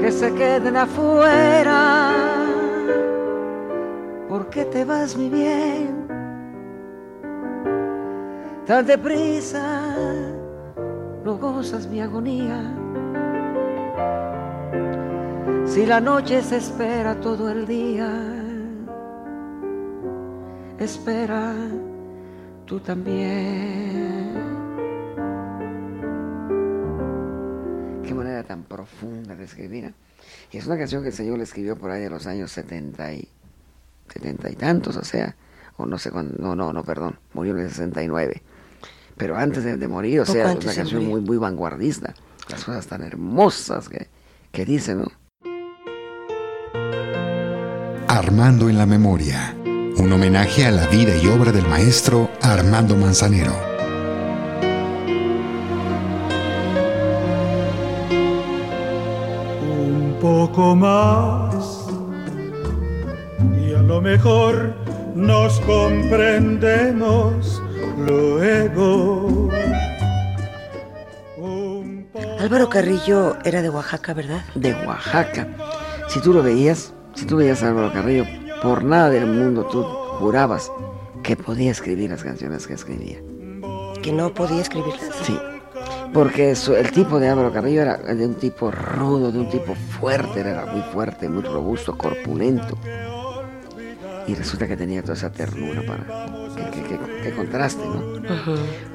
Que 0.00 0.10
se 0.10 0.32
queden 0.32 0.76
afuera. 0.76 2.12
¿Por 4.28 4.48
qué 4.48 4.64
te 4.64 4.84
vas, 4.84 5.16
mi 5.16 5.28
bien? 5.28 6.06
Tan 8.66 8.86
deprisa, 8.86 9.94
no 11.24 11.36
gozas 11.36 11.86
mi 11.88 12.00
agonía. 12.00 12.62
Si 15.66 15.84
la 15.84 16.00
noche 16.00 16.42
se 16.42 16.56
espera 16.56 17.16
todo 17.20 17.50
el 17.50 17.66
día, 17.66 18.39
espera 20.80 21.54
tú 22.66 22.80
también. 22.80 24.32
Qué 28.02 28.14
manera 28.14 28.42
tan 28.42 28.64
profunda 28.64 29.36
de 29.36 29.44
escribir. 29.44 29.94
Y 30.50 30.56
es 30.56 30.66
una 30.66 30.78
canción 30.78 31.02
que 31.02 31.08
el 31.10 31.14
Señor 31.14 31.38
le 31.38 31.44
escribió 31.44 31.76
por 31.76 31.90
ahí 31.90 32.02
de 32.02 32.10
los 32.10 32.26
años 32.26 32.50
70 32.50 33.12
y, 33.12 33.28
70 34.12 34.50
y 34.50 34.56
tantos, 34.56 34.96
o 34.96 35.04
sea, 35.04 35.36
o 35.76 35.86
no 35.86 35.98
sé 35.98 36.10
cuándo, 36.10 36.36
no, 36.38 36.56
no, 36.56 36.72
no, 36.72 36.82
perdón, 36.82 37.18
murió 37.34 37.52
en 37.52 37.60
el 37.60 37.68
69. 37.68 38.42
Pero 39.16 39.36
antes 39.36 39.64
de, 39.64 39.76
de 39.76 39.88
morir, 39.88 40.20
o 40.20 40.24
sea, 40.24 40.52
es 40.52 40.64
una 40.64 40.74
canción 40.74 41.06
muy, 41.06 41.20
muy 41.20 41.36
vanguardista. 41.36 42.14
Las 42.48 42.64
cosas 42.64 42.86
tan 42.86 43.02
hermosas 43.02 43.88
que, 43.88 44.08
que 44.50 44.64
dice, 44.64 44.94
¿no? 44.94 45.06
Armando 48.08 48.68
en 48.68 48.78
la 48.78 48.86
memoria. 48.86 49.59
Un 50.00 50.10
homenaje 50.14 50.64
a 50.64 50.70
la 50.70 50.86
vida 50.86 51.14
y 51.14 51.26
obra 51.26 51.52
del 51.52 51.68
maestro 51.68 52.30
Armando 52.40 52.96
Manzanero. 52.96 53.52
un 59.60 60.16
poco 60.18 60.74
más 60.74 61.86
y 63.60 63.74
a 63.74 63.82
lo 63.82 64.00
mejor 64.00 64.74
nos 65.14 65.60
comprendemos 65.60 67.62
luego. 67.98 69.50
Álvaro 72.40 72.70
Carrillo 72.70 73.36
era 73.44 73.60
de 73.60 73.68
Oaxaca, 73.68 74.14
¿verdad? 74.14 74.40
de 74.54 74.72
Oaxaca. 74.86 75.46
Si 76.08 76.22
tú 76.22 76.32
lo 76.32 76.42
veías, 76.42 76.94
si 77.14 77.26
tú 77.26 77.36
veías 77.36 77.62
a 77.62 77.68
Álvaro 77.68 77.92
Carrillo, 77.92 78.24
por 78.62 78.84
nada 78.84 79.10
del 79.10 79.26
mundo 79.26 79.64
tú 79.64 79.82
jurabas 79.82 80.70
que 81.22 81.36
podía 81.36 81.70
escribir 81.70 82.10
las 82.10 82.22
canciones 82.22 82.66
que 82.66 82.74
escribía. 82.74 83.18
Que 84.02 84.12
no 84.12 84.32
podía 84.32 84.62
escribirlas. 84.62 85.10
Sí, 85.22 85.38
porque 86.12 86.54
su- 86.56 86.74
el 86.74 86.90
tipo 86.90 87.18
de 87.20 87.28
Álvaro 87.28 87.52
Carrillo 87.52 87.82
era 87.82 87.96
de 87.98 88.26
un 88.26 88.34
tipo 88.34 88.70
rudo, 88.70 89.30
de 89.30 89.38
un 89.38 89.48
tipo 89.50 89.74
fuerte, 89.74 90.40
era 90.40 90.66
muy 90.66 90.82
fuerte, 90.92 91.28
muy 91.28 91.42
robusto, 91.42 91.96
corpulento. 91.96 92.78
Y 94.26 94.34
resulta 94.34 94.66
que 94.68 94.76
tenía 94.76 95.02
toda 95.02 95.14
esa 95.14 95.30
ternura 95.32 95.82
para... 95.86 96.04
Qué 97.22 97.32
contraste, 97.34 97.82
¿no? 97.84 98.20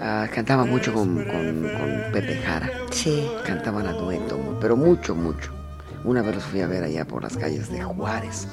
Ah, 0.01 0.27
cantaba 0.34 0.65
mucho 0.65 0.93
con, 0.93 1.15
con- 1.15 1.24
con 1.62 2.12
Pepe 2.13 2.38
Jara. 2.38 2.69
Sí. 2.91 3.27
Cantaban 3.45 3.86
a 3.88 3.93
dueto, 3.93 4.38
pero 4.62 4.75
mucho, 4.75 5.13
mucho. 5.15 5.51
Una 6.03 6.22
vez 6.22 6.36
los 6.36 6.43
fui 6.45 6.62
a 6.62 6.67
ver 6.67 6.84
allá 6.84 7.05
por 7.05 7.24
las 7.24 7.36
calles 7.38 7.69
de 7.72 7.81
Juárez. 7.84 8.48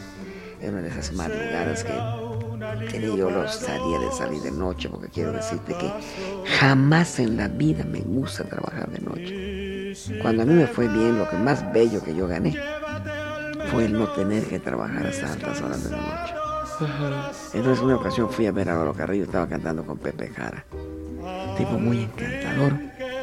Era 0.62 0.71
una 0.71 0.83
de 0.83 0.88
esas 0.88 1.12
madrugadas 1.12 1.83
que 1.83 1.92
tenía 2.90 3.16
yo 3.16 3.31
los 3.31 3.52
salía 3.52 3.99
de 3.99 4.12
salir 4.12 4.40
de 4.42 4.52
noche, 4.52 4.88
porque 4.88 5.09
quiero 5.09 5.33
decirte 5.33 5.75
que 5.75 5.90
jamás 6.59 7.19
en 7.19 7.37
la 7.37 7.49
vida 7.49 7.85
me 7.85 8.00
gusta 8.00 8.45
trabajar 8.45 8.88
de 8.90 9.00
noche. 9.00 10.21
Cuando 10.23 10.45
a 10.45 10.47
mí 10.47 10.54
me 10.54 10.69
fue 10.69 10.87
bien, 10.87 11.19
lo 11.19 11.28
que 11.28 11.37
más 11.37 11.71
bello 11.73 12.02
que 12.02 12.14
yo 12.14 12.28
gané 12.28 12.57
fue 13.73 13.87
el 13.87 13.92
no 13.92 14.09
tener 14.12 14.45
que 14.45 14.61
trabajar 14.61 15.04
hasta 15.07 15.33
altas 15.33 15.61
horas 15.61 15.83
de 15.83 15.90
la 15.90 15.97
noche. 15.97 16.35
Entonces 17.54 17.83
una 17.83 17.97
ocasión 17.97 18.31
fui 18.31 18.47
a 18.47 18.52
ver 18.52 18.71
a 18.71 18.75
Lolo 18.75 18.95
Carrillo, 18.95 19.25
estaba 19.25 19.49
cantando 19.49 19.85
con 19.85 19.99
Pepe 19.99 20.28
Jara. 20.28 20.64
Tipo 21.57 21.73
muy 21.73 22.04
encantador, 22.04 22.73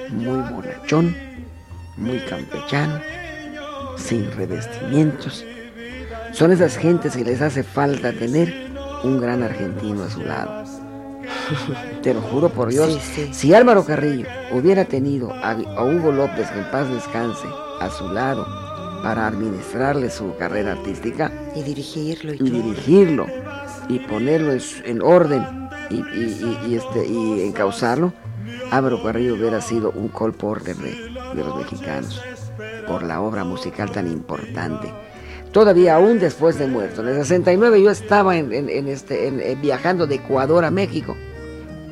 muy 0.09 0.41
bonachón, 0.51 1.15
muy 1.97 2.19
campechano, 2.19 2.99
sin 3.97 4.29
revestimientos. 4.31 5.45
Son 6.31 6.51
esas 6.51 6.77
gentes 6.77 7.15
que 7.15 7.23
les 7.23 7.41
hace 7.41 7.63
falta 7.63 8.11
tener 8.13 8.53
un 9.03 9.19
gran 9.19 9.43
argentino 9.43 10.03
a 10.03 10.09
su 10.09 10.21
lado. 10.21 10.63
Te 12.03 12.13
lo 12.13 12.21
juro 12.21 12.49
por 12.49 12.69
Dios, 12.69 12.93
Sí, 13.01 13.25
sí. 13.25 13.29
si 13.33 13.53
Álvaro 13.53 13.83
Carrillo 13.85 14.27
hubiera 14.51 14.85
tenido 14.85 15.33
a, 15.33 15.51
a 15.51 15.83
Hugo 15.83 16.11
López, 16.11 16.49
que 16.49 16.59
en 16.59 16.71
paz 16.71 16.89
descanse, 16.89 17.47
a 17.79 17.89
su 17.89 18.09
lado 18.09 18.45
para 19.03 19.27
administrarle 19.27 20.09
su 20.09 20.35
carrera 20.37 20.73
artística, 20.73 21.31
Y 21.55 21.63
dirigirlo 21.63 22.33
y, 22.33 22.37
dirigirlo 22.37 23.25
y 23.87 23.99
ponerlo 23.99 24.53
en, 24.85 25.01
orden 25.01 25.69
y, 25.89 25.95
y- 25.95 26.01
y- 26.65 26.71
y, 26.71 26.75
este, 26.75 27.07
y 27.07 27.41
encauzarlo, 27.47 28.13
Álvaro 28.71 29.01
Carrillo 29.01 29.35
hubiera 29.35 29.61
sido 29.61 29.91
un 29.91 30.09
call 30.09 30.33
porter 30.33 30.75
de, 30.75 30.91
de 31.35 31.43
los 31.43 31.55
mexicanos 31.57 32.21
por 32.87 33.03
la 33.03 33.21
obra 33.21 33.43
musical 33.43 33.89
tan 33.91 34.07
importante. 34.11 34.91
Todavía 35.51 35.95
aún 35.95 36.19
después 36.19 36.59
de 36.59 36.67
muerto, 36.67 37.01
en 37.01 37.07
el 37.09 37.15
69 37.15 37.81
yo 37.81 37.89
estaba 37.91 38.37
en, 38.37 38.53
en- 38.53 38.69
en 38.69 38.87
este, 38.87 39.27
en- 39.27 39.39
en- 39.41 39.61
viajando 39.61 40.05
de 40.05 40.15
Ecuador 40.15 40.63
a 40.63 40.71
México, 40.71 41.15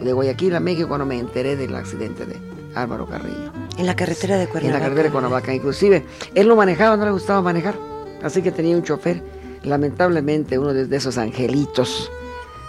de 0.01 0.13
Guayaquil 0.13 0.55
a 0.55 0.59
México 0.59 0.87
cuando 0.87 1.05
me 1.07 1.17
enteré 1.17 1.55
del 1.55 1.73
accidente 1.75 2.25
de 2.25 2.35
Álvaro 2.75 3.07
Carrillo. 3.07 3.51
En 3.77 3.87
la 3.87 3.95
carretera 3.95 4.37
de 4.37 4.47
Cuernavaca. 4.47 4.67
en 4.67 4.73
la 4.73 4.79
carretera 4.79 5.03
de 5.07 5.11
Cuernavaca. 5.11 5.53
Inclusive, 5.53 6.05
él 6.35 6.47
no 6.47 6.55
manejaba, 6.55 6.95
no 6.97 7.05
le 7.05 7.11
gustaba 7.11 7.41
manejar, 7.41 7.75
así 8.21 8.43
que 8.43 8.51
tenía 8.51 8.75
un 8.75 8.83
chofer, 8.83 9.23
lamentablemente 9.63 10.59
uno 10.59 10.73
de, 10.73 10.85
de 10.85 10.95
esos 10.97 11.17
angelitos 11.17 12.11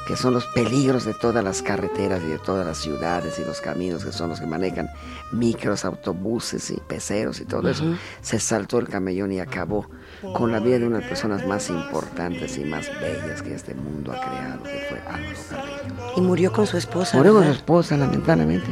que 0.07 0.17
son 0.17 0.33
los 0.33 0.47
peligros 0.55 1.05
de 1.05 1.13
todas 1.13 1.45
las 1.45 1.61
carreteras 1.61 2.23
y 2.27 2.29
de 2.31 2.39
todas 2.39 2.65
las 2.67 2.79
ciudades 2.79 3.39
y 3.39 3.45
los 3.45 3.61
caminos 3.61 4.07
que 4.07 4.13
son 4.13 4.31
los 4.31 4.41
que 4.41 4.47
manejan 4.47 4.89
micros, 5.33 5.85
autobuses 5.85 6.71
y 6.71 6.81
peceros 6.89 7.43
y 7.43 7.45
todo 7.45 7.69
eso, 7.69 7.85
se 8.23 8.41
saltó 8.41 8.79
el 8.79 8.89
camellón 8.89 9.33
y 9.33 9.41
acabó 9.41 9.87
con 10.35 10.53
la 10.53 10.59
vida 10.59 10.79
de 10.79 10.87
una 10.87 10.97
de 10.97 11.03
las 11.03 11.09
personas 11.09 11.47
más 11.47 11.71
importantes 11.71 12.59
y 12.59 12.65
más 12.65 12.91
bellas 13.01 13.43
que 13.43 13.55
este 13.55 13.75
mundo 13.75 14.13
ha 14.13 14.21
creado, 14.21 14.63
que 14.63 14.87
fue 14.89 14.99
Álvaro 15.07 15.37
Carrillo. 15.51 16.13
Y 16.17 16.21
murió 16.21 16.53
con 16.53 16.67
su 16.67 16.77
esposa. 16.77 17.17
Murió 17.17 17.35
con 17.35 17.45
su 17.45 17.51
esposa, 17.53 17.97
lamentablemente. 17.97 18.69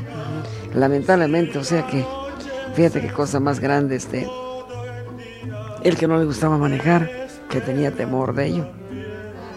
Lamentablemente, 0.74 1.58
o 1.58 1.64
sea 1.64 1.86
que, 1.86 2.04
fíjate 2.74 3.00
qué 3.00 3.12
cosa 3.12 3.40
más 3.40 3.60
grande, 3.60 3.96
este. 3.96 4.28
El 5.82 5.96
que 5.96 6.08
no 6.08 6.18
le 6.18 6.24
gustaba 6.24 6.58
manejar, 6.58 7.08
que 7.48 7.60
tenía 7.60 7.92
temor 7.92 8.34
de 8.34 8.46
ello. 8.46 8.68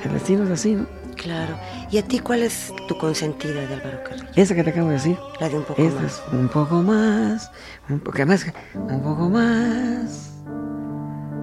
El 0.03 0.13
destino 0.13 0.43
es 0.43 0.51
así, 0.51 0.75
¿no? 0.75 0.86
Claro. 1.15 1.58
¿Y 1.91 1.98
a 1.98 2.03
ti 2.03 2.19
cuál 2.19 2.43
es 2.43 2.72
tu 2.88 2.98
consentida 2.98 3.53
de 3.55 3.74
Álvaro 3.74 4.03
Carrillo? 4.03 4.27
Esa 4.36 4.55
que 4.55 4.63
te 4.63 4.69
acabo 4.69 4.88
de 4.88 4.93
decir. 4.93 5.17
La 5.41 5.50
de 5.50 5.58
un 5.58 5.63
poco 5.63 5.81
Esta 5.81 6.01
más. 6.01 6.13
es 6.13 6.22
un 6.31 6.48
poco 6.48 6.75
más, 6.81 7.51
un 7.89 8.00
poco 8.00 8.25
más, 8.25 8.46
un 8.75 9.01
poco 9.01 9.29
más. 9.29 10.38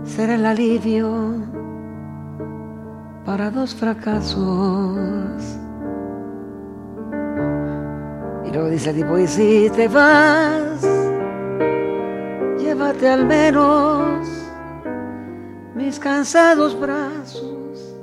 Será 0.07 0.37
el 0.37 0.47
alivio 0.47 1.35
para 3.25 3.51
dos 3.51 3.75
fracasos. 3.75 4.39
Y 8.47 8.53
luego 8.53 8.69
dice 8.71 8.91
el 8.91 8.97
tipo, 8.97 9.19
y 9.19 9.27
si 9.27 9.69
te 9.75 9.89
vas, 9.89 10.87
llévate 12.59 13.09
al 13.09 13.27
menos 13.27 14.27
mis 15.75 15.99
cansados 15.99 16.79
brazos, 16.81 17.95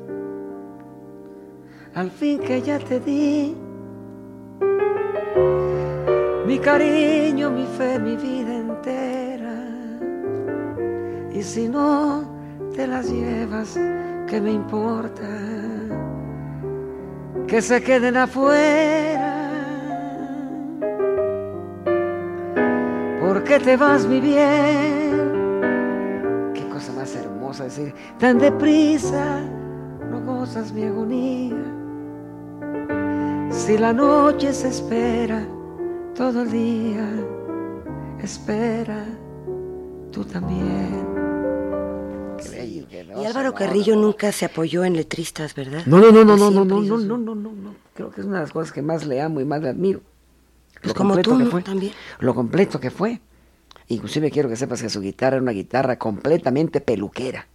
al 1.96 2.12
fin 2.12 2.40
que 2.40 2.62
ya 2.62 2.78
te 2.80 3.00
di 3.00 3.56
mi 6.46 6.60
cariño, 6.60 7.50
mi 7.50 7.66
fe, 7.66 7.98
mi 7.98 8.18
vida. 8.18 8.53
Si 11.44 11.68
no 11.68 12.24
te 12.74 12.88
las 12.88 13.12
llevas, 13.12 13.78
¿qué 14.30 14.40
me 14.42 14.54
importa? 14.54 15.28
Que 17.48 17.62
se 17.62 17.84
queden 17.84 18.16
afuera. 18.16 19.52
¿Por 23.20 23.44
qué 23.44 23.60
te 23.60 23.76
vas 23.76 24.08
mi 24.08 24.22
bien? 24.22 25.32
Qué 26.54 26.66
cosa 26.70 26.94
más 26.94 27.14
hermosa 27.14 27.66
decir, 27.66 27.94
tan 28.18 28.40
deprisa 28.40 29.42
no 30.10 30.22
gozas 30.22 30.72
mi 30.72 30.86
agonía. 30.86 31.56
Si 33.52 33.78
la 33.78 33.92
noche 33.92 34.54
se 34.54 34.70
espera 34.70 35.46
todo 36.16 36.44
el 36.44 36.52
día, 36.52 37.06
espera 38.22 39.04
tú 40.10 40.24
también. 40.24 41.13
Y 43.22 43.26
Álvaro 43.26 43.54
Carrillo 43.54 43.96
nunca 43.96 44.32
se 44.32 44.46
apoyó 44.46 44.84
en 44.84 44.96
letristas, 44.96 45.56
¿verdad? 45.56 45.84
No, 45.86 46.00
no, 46.00 46.12
no, 46.12 46.24
no, 46.24 46.36
no, 46.38 46.50
no, 46.52 46.66
no, 46.66 46.82
no, 46.82 46.98
no, 46.98 47.18
no, 47.18 47.36
no, 47.36 47.52
no. 47.52 47.76
Creo 47.94 48.12
que 48.12 48.22
es 48.22 48.28
una 48.28 48.38
de 48.38 48.44
las 48.44 48.52
cosas 48.52 48.72
que 48.72 48.82
más 48.82 49.06
le 49.06 49.22
amo 49.22 49.42
y 49.42 49.46
más 49.46 49.62
le 49.62 49.70
admiro. 49.70 50.02
Pues 50.82 50.94
como 50.94 51.18
tú 51.18 51.38
que 51.38 51.46
fue, 51.46 51.62
también. 51.62 51.94
Lo 52.20 52.36
completo 52.36 52.80
que 52.80 52.92
fue. 52.92 53.22
Inclusive 53.88 54.32
quiero 54.32 54.50
que 54.50 54.56
sepas 54.56 54.82
que 54.82 54.90
su 54.90 55.02
guitarra 55.02 55.38
era 55.38 55.44
una 55.44 55.52
guitarra 55.52 55.98
completamente 55.98 56.82
peluquera. 56.82 57.48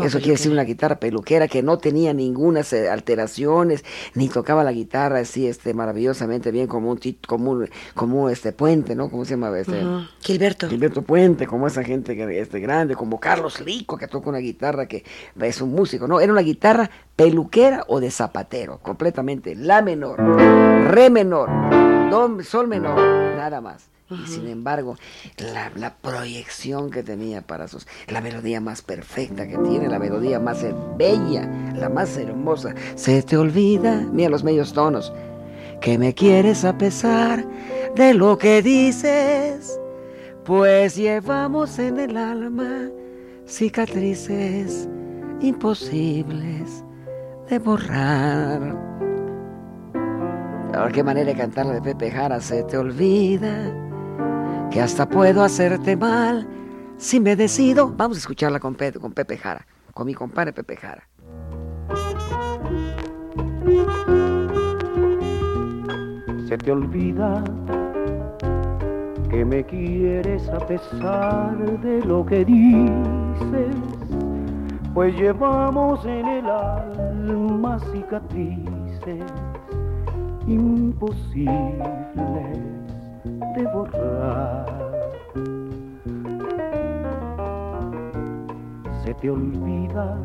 Eso 0.00 0.18
quiere 0.18 0.32
decir 0.32 0.52
una 0.52 0.64
guitarra 0.64 0.96
peluquera 0.96 1.48
que 1.48 1.62
no 1.62 1.78
tenía 1.78 2.12
ninguna 2.12 2.62
alteraciones, 2.90 3.84
ni 4.14 4.28
tocaba 4.28 4.64
la 4.64 4.72
guitarra 4.72 5.18
así 5.18 5.46
este 5.46 5.74
maravillosamente 5.74 6.50
bien 6.50 6.66
como 6.66 6.90
un 6.90 7.00
como 7.26 7.60
como 7.94 8.28
este 8.30 8.52
Puente, 8.52 8.94
¿no? 8.94 9.10
¿Cómo 9.10 9.24
se 9.24 9.32
llama 9.32 9.58
este? 9.58 9.82
Gilberto. 10.20 10.68
Gilberto 10.68 11.02
Puente, 11.02 11.46
como 11.46 11.66
esa 11.66 11.82
gente 11.82 12.16
que 12.16 12.40
este 12.40 12.60
grande, 12.60 12.94
como 12.94 13.18
Carlos 13.18 13.60
Lico 13.60 13.96
que 13.96 14.08
toca 14.08 14.30
una 14.30 14.38
guitarra 14.38 14.86
que 14.86 15.04
es 15.40 15.60
un 15.60 15.72
músico, 15.72 16.06
no, 16.06 16.20
era 16.20 16.32
una 16.32 16.42
guitarra 16.42 16.90
peluquera 17.16 17.84
o 17.88 18.00
de 18.00 18.10
zapatero, 18.10 18.78
completamente 18.78 19.54
la 19.54 19.82
menor, 19.82 20.18
re 20.90 21.10
menor, 21.10 21.50
do, 22.10 22.42
sol 22.42 22.68
menor, 22.68 22.96
nada 23.36 23.60
más. 23.60 23.91
Y 24.10 24.26
sin 24.26 24.46
embargo, 24.46 24.96
la, 25.38 25.94
proyección 25.94 26.90
que 26.90 27.02
tenía 27.02 27.42
para 27.42 27.68
sus. 27.68 27.86
La 28.08 28.20
melodía 28.20 28.60
más 28.60 28.82
perfecta 28.82 29.46
que 29.46 29.56
tiene, 29.58 29.88
la 29.88 29.98
melodía 29.98 30.38
más 30.38 30.64
bella, 30.98 31.48
la 31.74 31.88
más 31.88 32.16
hermosa. 32.16 32.74
Se 32.94 33.22
te 33.22 33.36
olvida, 33.36 34.06
mira 34.12 34.28
los 34.28 34.44
medios 34.44 34.72
tonos, 34.72 35.12
que 35.80 35.96
me 35.98 36.14
quieres 36.14 36.64
a 36.64 36.76
pesar 36.76 37.46
de 37.94 38.12
lo 38.14 38.36
que 38.36 38.60
dices. 38.60 39.78
Pues 40.44 40.96
llevamos 40.96 41.78
en 41.78 42.00
el 42.00 42.16
alma 42.16 42.90
cicatrices 43.46 44.88
imposibles 45.40 46.84
de 47.48 47.58
borrar. 47.58 48.92
Ahora 50.74 50.92
qué 50.92 51.02
manera 51.02 51.32
de 51.32 51.36
cantarla 51.36 51.74
de 51.74 51.82
Pepe 51.82 52.10
Jara, 52.10 52.40
se 52.40 52.62
te 52.64 52.78
olvida 52.78 53.72
que 54.72 54.80
hasta 54.80 55.06
puedo 55.06 55.42
hacerte 55.42 55.96
mal 55.96 56.48
si 56.96 57.20
me 57.20 57.36
decido. 57.36 57.92
Vamos 57.94 58.16
a 58.16 58.20
escucharla 58.20 58.58
con, 58.58 58.74
Pepe, 58.74 58.98
con 58.98 59.12
Pepe 59.12 59.36
Jara, 59.36 59.66
con 59.92 60.06
mi 60.06 60.14
compadre 60.14 60.52
Pepe 60.52 60.76
Jara. 60.76 61.06
Se 66.48 66.56
te 66.58 66.72
olvida 66.72 67.44
que 69.28 69.44
me 69.44 69.64
quieres 69.64 70.48
a 70.48 70.66
pesar 70.66 71.80
de 71.80 72.00
lo 72.04 72.24
que 72.24 72.44
dices, 72.44 73.76
pues 74.94 75.14
llevamos 75.16 76.04
en 76.06 76.26
el 76.28 76.46
alma 76.46 77.78
cicatrices 77.92 79.24
imposibles 80.46 82.41
Se 89.02 89.14
te 89.14 89.30
olvida 89.30 90.18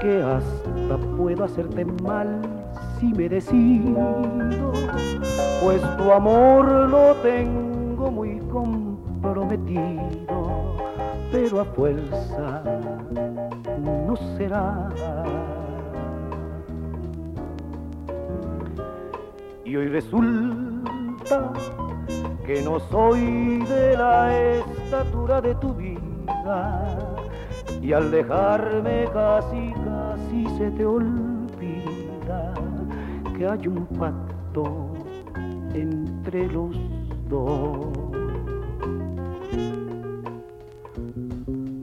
que 0.00 0.22
hasta 0.22 0.96
puedo 1.18 1.44
hacerte 1.44 1.84
mal 2.02 2.40
si 2.98 3.12
me 3.12 3.28
decido, 3.28 4.22
pues 5.62 5.82
tu 5.98 6.10
amor 6.10 6.88
lo 6.88 7.14
tengo 7.16 8.10
muy 8.10 8.38
comprometido, 8.50 10.76
pero 11.30 11.60
a 11.60 11.64
fuerza 11.66 12.62
no 13.84 14.16
será. 14.38 14.88
Y 19.66 19.76
hoy 19.76 19.88
resulta 19.88 21.52
que 22.52 22.62
no 22.62 22.80
soy 22.80 23.60
de 23.60 23.96
la 23.96 24.36
estatura 24.56 25.40
de 25.40 25.54
tu 25.54 25.72
vida 25.72 26.98
y 27.80 27.92
al 27.92 28.10
dejarme 28.10 29.04
casi 29.12 29.72
casi 29.84 30.58
se 30.58 30.72
te 30.72 30.84
olvida 30.84 32.52
que 33.36 33.46
hay 33.46 33.68
un 33.68 33.86
pacto 33.96 34.88
entre 35.74 36.48
los 36.48 36.76
dos. 37.28 37.86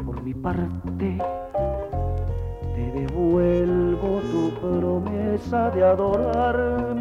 Por 0.05 0.21
mi 0.21 0.33
parte 0.33 1.17
te 2.75 2.91
devuelvo 2.91 4.19
tu 4.33 4.49
promesa 4.59 5.69
de 5.69 5.83
adorarme 5.85 6.96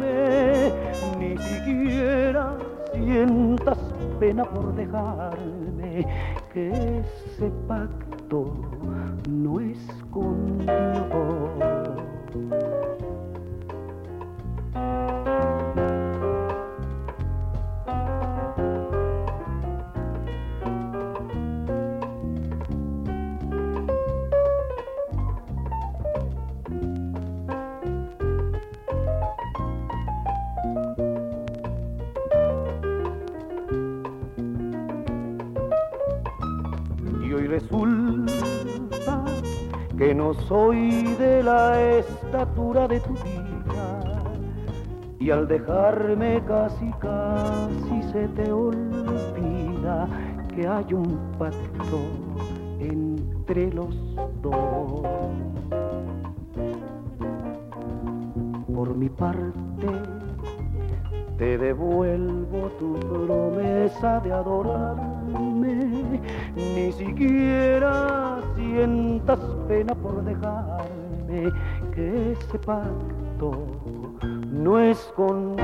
sientas 3.07 3.77
pena 4.19 4.43
por 4.43 4.75
dejarme, 4.75 6.05
que 6.53 6.99
ese 6.99 7.49
pacto 7.65 8.53
no 9.29 9.61
es 9.61 9.79
conmigo. 10.11 11.46
Soy 40.47 41.03
de 41.19 41.43
la 41.43 41.79
estatura 41.97 42.87
de 42.87 42.99
tu 42.99 43.13
vida 43.13 44.23
y 45.19 45.31
al 45.31 45.47
dejarme 45.47 46.41
casi 46.47 46.89
casi 46.99 48.03
se 48.11 48.27
te 48.29 48.51
olvida 48.51 50.07
que 50.55 50.67
hay 50.67 50.93
un 50.93 51.17
pacto 51.37 51.99
entre 52.79 53.73
los 53.73 53.95
dos. 54.41 55.01
Por 58.73 58.95
mi 58.95 59.09
parte 59.09 59.87
te 61.37 61.57
devuelvo 61.57 62.69
tu 62.79 62.93
promesa 62.99 64.19
de 64.21 64.31
adorarme, 64.31 65.86
ni 66.77 66.93
siquiera 66.93 68.39
sientas 68.55 69.39
pena 69.67 69.95
por 69.95 70.23
dejarme, 70.23 71.51
que 71.93 72.31
ese 72.33 72.59
pacto 72.59 73.67
no 74.51 74.79
es 74.79 74.97
con 75.15 75.55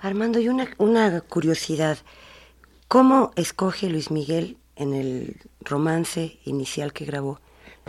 Armando, 0.00 0.38
y 0.38 0.48
una, 0.48 0.68
una 0.78 1.20
curiosidad. 1.22 1.98
¿Cómo 2.88 3.32
escoge 3.36 3.88
Luis 3.88 4.10
Miguel 4.10 4.58
en 4.76 4.92
el 4.92 5.40
romance 5.60 6.38
inicial 6.44 6.92
que 6.92 7.06
grabó 7.06 7.40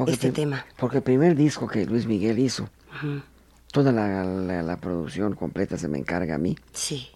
este 0.08 0.28
el, 0.28 0.34
tema? 0.34 0.66
Porque 0.78 0.98
el 0.98 1.04
primer 1.04 1.36
disco 1.36 1.68
que 1.68 1.86
Luis 1.86 2.08
Miguel 2.08 2.40
hizo. 2.40 2.70
Toda 3.76 3.92
la, 3.92 4.24
la- 4.24 4.64
la 4.64 4.78
producción 4.78 5.36
completa 5.36 5.78
se 5.78 5.90
me 5.90 5.98
encarga 5.98 6.36
a 6.36 6.38
mí. 6.38 6.58
Sí. 6.72 7.10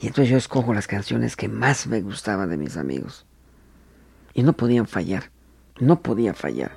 Y 0.00 0.06
entonces 0.06 0.30
yo 0.30 0.38
escojo 0.38 0.72
las 0.72 0.86
canciones 0.86 1.36
que 1.36 1.46
más 1.46 1.86
me 1.86 2.00
gustaban 2.00 2.48
de 2.48 2.56
mis 2.56 2.78
amigos. 2.78 3.26
Y 4.32 4.42
no 4.42 4.54
podían 4.54 4.86
fallar. 4.86 5.24
No 5.78 6.00
podía 6.00 6.32
fallar. 6.32 6.72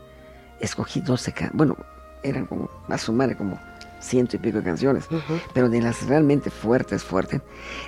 Escogí 0.60 1.00
12 1.00 1.32
canciones. 1.32 1.56
Bueno, 1.58 1.78
eran 2.22 2.46
como, 2.48 2.70
a 2.90 2.98
sumar 2.98 3.38
como 3.38 3.58
ciento 4.02 4.36
y 4.36 4.40
pico 4.40 4.58
de 4.58 4.64
canciones. 4.66 5.06
Pero 5.54 5.70
de 5.70 5.82
las 5.82 6.06
realmente 6.06 6.50
fuertes, 6.50 7.02
fuertes, 7.02 7.42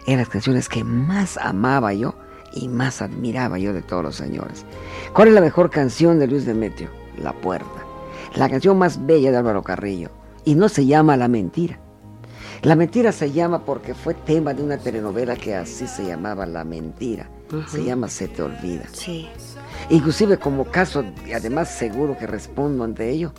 eran 0.08 0.20
las 0.20 0.30
canciones 0.30 0.70
que 0.70 0.86
más 0.86 1.36
amaba 1.36 1.94
yo 1.94 2.16
y 2.54 2.70
más 2.70 3.02
admiraba 3.02 3.60
yo 3.60 3.74
de 3.74 3.82
todos 3.82 4.04
los 4.04 4.16
señores. 4.16 4.66
¿Cuál 5.12 5.28
es 5.28 5.34
la 5.34 5.42
mejor 5.42 5.70
canción 5.70 6.18
de 6.18 6.28
Luis 6.28 6.46
Demetrio? 6.46 6.90
La 7.22 7.34
Puerta. 7.34 7.84
La 8.36 8.50
canción 8.50 8.78
más 8.78 9.06
bella 9.06 9.32
de 9.32 9.38
Álvaro 9.38 9.62
Carrillo. 9.64 10.12
Y 10.46 10.56
no 10.56 10.70
se 10.70 10.86
llama 10.86 11.18
La 11.18 11.28
Mentira. 11.28 11.80
La 12.62 12.76
Mentira 12.76 13.12
se 13.12 13.32
llama 13.32 13.66
porque 13.66 13.94
fue 13.94 14.14
tema 14.14 14.54
de 14.54 14.64
una 14.64 14.78
telenovela 14.78 15.36
que 15.36 15.56
así 15.56 15.88
se 15.88 16.06
llamaba 16.06 16.46
La 16.46 16.64
Mentira. 16.64 17.30
Se 17.68 17.84
llama 17.84 18.08
Se 18.08 18.28
te 18.28 18.42
olvida. 18.42 18.86
Sí. 18.92 19.28
Inclusive 19.90 20.38
como 20.38 20.66
caso, 20.66 21.04
y 21.28 21.34
además 21.34 21.70
seguro 21.70 22.18
que 22.18 22.28
respondo 22.28 22.84
ante 22.84 23.10
ello, 23.10 23.34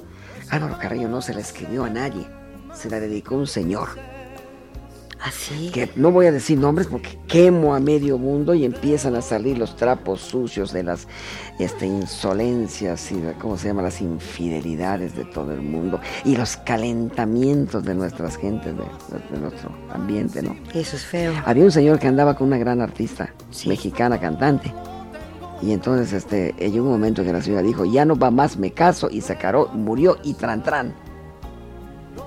Álvaro 0.50 0.78
Carrillo 0.78 1.08
no 1.08 1.22
se 1.22 1.34
la 1.34 1.40
escribió 1.40 1.84
a 1.84 1.90
nadie, 1.90 2.26
se 2.72 2.88
la 2.88 3.00
dedicó 3.00 3.34
a 3.34 3.38
un 3.38 3.46
señor, 3.46 3.88
Así. 5.22 5.70
que 5.72 5.90
no 5.96 6.10
voy 6.12 6.26
a 6.26 6.32
decir 6.32 6.58
nombres 6.58 6.86
porque 6.88 7.18
quemo 7.26 7.74
a 7.74 7.80
medio 7.80 8.18
mundo 8.18 8.54
y 8.54 8.64
empiezan 8.64 9.16
a 9.16 9.22
salir 9.22 9.56
los 9.58 9.74
trapos 9.74 10.20
sucios 10.20 10.72
de 10.72 10.82
las 10.82 11.08
este, 11.58 11.86
insolencias 11.86 13.10
y 13.12 13.20
de, 13.20 13.32
¿cómo 13.34 13.56
se 13.56 13.68
llama? 13.68 13.82
las 13.82 14.00
infidelidades 14.00 15.16
de 15.16 15.24
todo 15.24 15.52
el 15.52 15.62
mundo 15.62 16.00
y 16.24 16.36
los 16.36 16.56
calentamientos 16.58 17.82
de 17.84 17.94
nuestras 17.94 18.36
gentes, 18.36 18.74
de, 18.76 18.82
de 19.34 19.40
nuestro 19.40 19.70
ambiente, 19.92 20.42
¿no? 20.42 20.54
Eso 20.74 20.96
es 20.96 21.04
feo. 21.04 21.32
Había 21.44 21.64
un 21.64 21.72
señor 21.72 21.98
que 21.98 22.06
andaba 22.08 22.36
con 22.36 22.48
una 22.48 22.58
gran 22.58 22.80
artista 22.80 23.32
Sí. 23.50 23.68
mexicana 23.68 24.20
cantante. 24.20 24.72
Y 25.62 25.72
entonces 25.72 26.12
este, 26.12 26.54
llegó 26.58 26.84
un 26.84 26.92
momento 26.92 27.22
en 27.22 27.28
que 27.28 27.32
la 27.32 27.40
señora 27.40 27.62
dijo, 27.62 27.86
ya 27.86 28.04
no 28.04 28.16
va 28.16 28.30
más, 28.30 28.58
me 28.58 28.72
caso, 28.72 29.08
y 29.10 29.22
se 29.22 29.36
caró, 29.36 29.68
murió 29.68 30.18
y 30.22 30.34
tran 30.34 30.62
tran. 30.62 30.94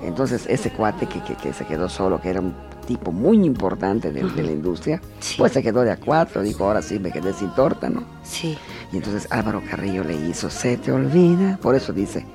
Entonces 0.02 0.46
ese 0.48 0.70
cuate 0.72 1.06
que, 1.06 1.22
que- 1.22 1.36
que 1.36 1.52
se 1.52 1.64
quedó 1.66 1.88
solo, 1.88 2.20
que 2.20 2.30
era 2.30 2.40
un 2.40 2.54
tipo 2.90 3.12
muy 3.12 3.36
importante 3.46 4.10
de, 4.10 4.24
de 4.24 4.42
la 4.42 4.50
industria, 4.50 5.00
Sí. 5.20 5.36
pues 5.38 5.52
se 5.52 5.62
quedó 5.62 5.82
de 5.82 5.92
a 5.92 5.96
cuatro, 5.96 6.42
dijo, 6.42 6.64
ahora 6.64 6.82
sí 6.82 6.98
me 6.98 7.12
quedé 7.12 7.32
sin 7.32 7.54
torta, 7.54 7.88
¿no? 7.88 8.02
Sí. 8.24 8.58
Y 8.92 8.96
entonces 8.96 9.28
Álvaro 9.30 9.62
Carrillo 9.70 10.02
le 10.02 10.16
hizo, 10.16 10.50
se 10.50 10.76
te 10.76 10.90
olvida, 10.90 11.56
por 11.62 11.76
eso 11.76 11.92
dice, 11.92 12.26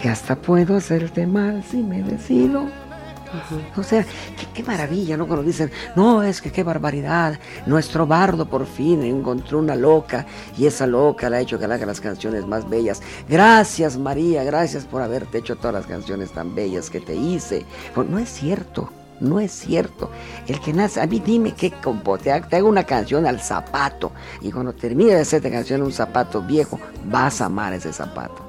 que 0.00 0.08
hasta 0.08 0.36
puedo 0.36 0.76
hacerte 0.76 1.26
mal 1.26 1.64
si 1.68 1.78
me 1.78 2.04
decido. 2.04 2.66
O 3.76 3.82
sea, 3.82 4.04
qué, 4.04 4.46
qué 4.54 4.62
maravilla, 4.62 5.16
¿no? 5.16 5.26
Cuando 5.26 5.42
dicen, 5.44 5.70
no, 5.96 6.22
es 6.22 6.40
que 6.40 6.52
qué 6.52 6.62
barbaridad, 6.62 7.38
nuestro 7.66 8.06
bardo 8.06 8.46
por 8.46 8.64
fin 8.66 9.02
encontró 9.02 9.58
una 9.58 9.74
loca 9.74 10.24
y 10.56 10.66
esa 10.66 10.86
loca 10.86 11.28
le 11.28 11.36
ha 11.38 11.40
hecho 11.40 11.58
que 11.58 11.64
haga 11.64 11.84
las 11.84 12.00
canciones 12.00 12.46
más 12.46 12.70
bellas. 12.70 13.02
Gracias 13.28 13.98
María, 13.98 14.44
gracias 14.44 14.84
por 14.84 15.02
haberte 15.02 15.38
hecho 15.38 15.56
todas 15.56 15.74
las 15.74 15.86
canciones 15.86 16.30
tan 16.30 16.54
bellas 16.54 16.88
que 16.88 17.00
te 17.00 17.16
hice. 17.16 17.66
Pues 17.94 18.08
no 18.08 18.20
es 18.20 18.28
cierto, 18.28 18.90
no 19.20 19.40
es 19.40 19.52
cierto. 19.52 20.10
El 20.46 20.60
que 20.60 20.72
nace, 20.72 21.00
a 21.00 21.06
mí 21.06 21.20
dime 21.20 21.52
qué 21.52 21.70
te, 21.70 22.40
te 22.40 22.56
hago 22.56 22.68
una 22.68 22.84
canción 22.84 23.26
al 23.26 23.40
zapato 23.40 24.12
y 24.40 24.50
cuando 24.50 24.72
termine 24.72 25.14
de 25.14 25.20
hacerte 25.20 25.50
canción 25.50 25.82
un 25.82 25.92
zapato 25.92 26.42
viejo, 26.42 26.78
vas 27.04 27.40
a 27.40 27.46
amar 27.46 27.72
ese 27.72 27.92
zapato. 27.92 28.44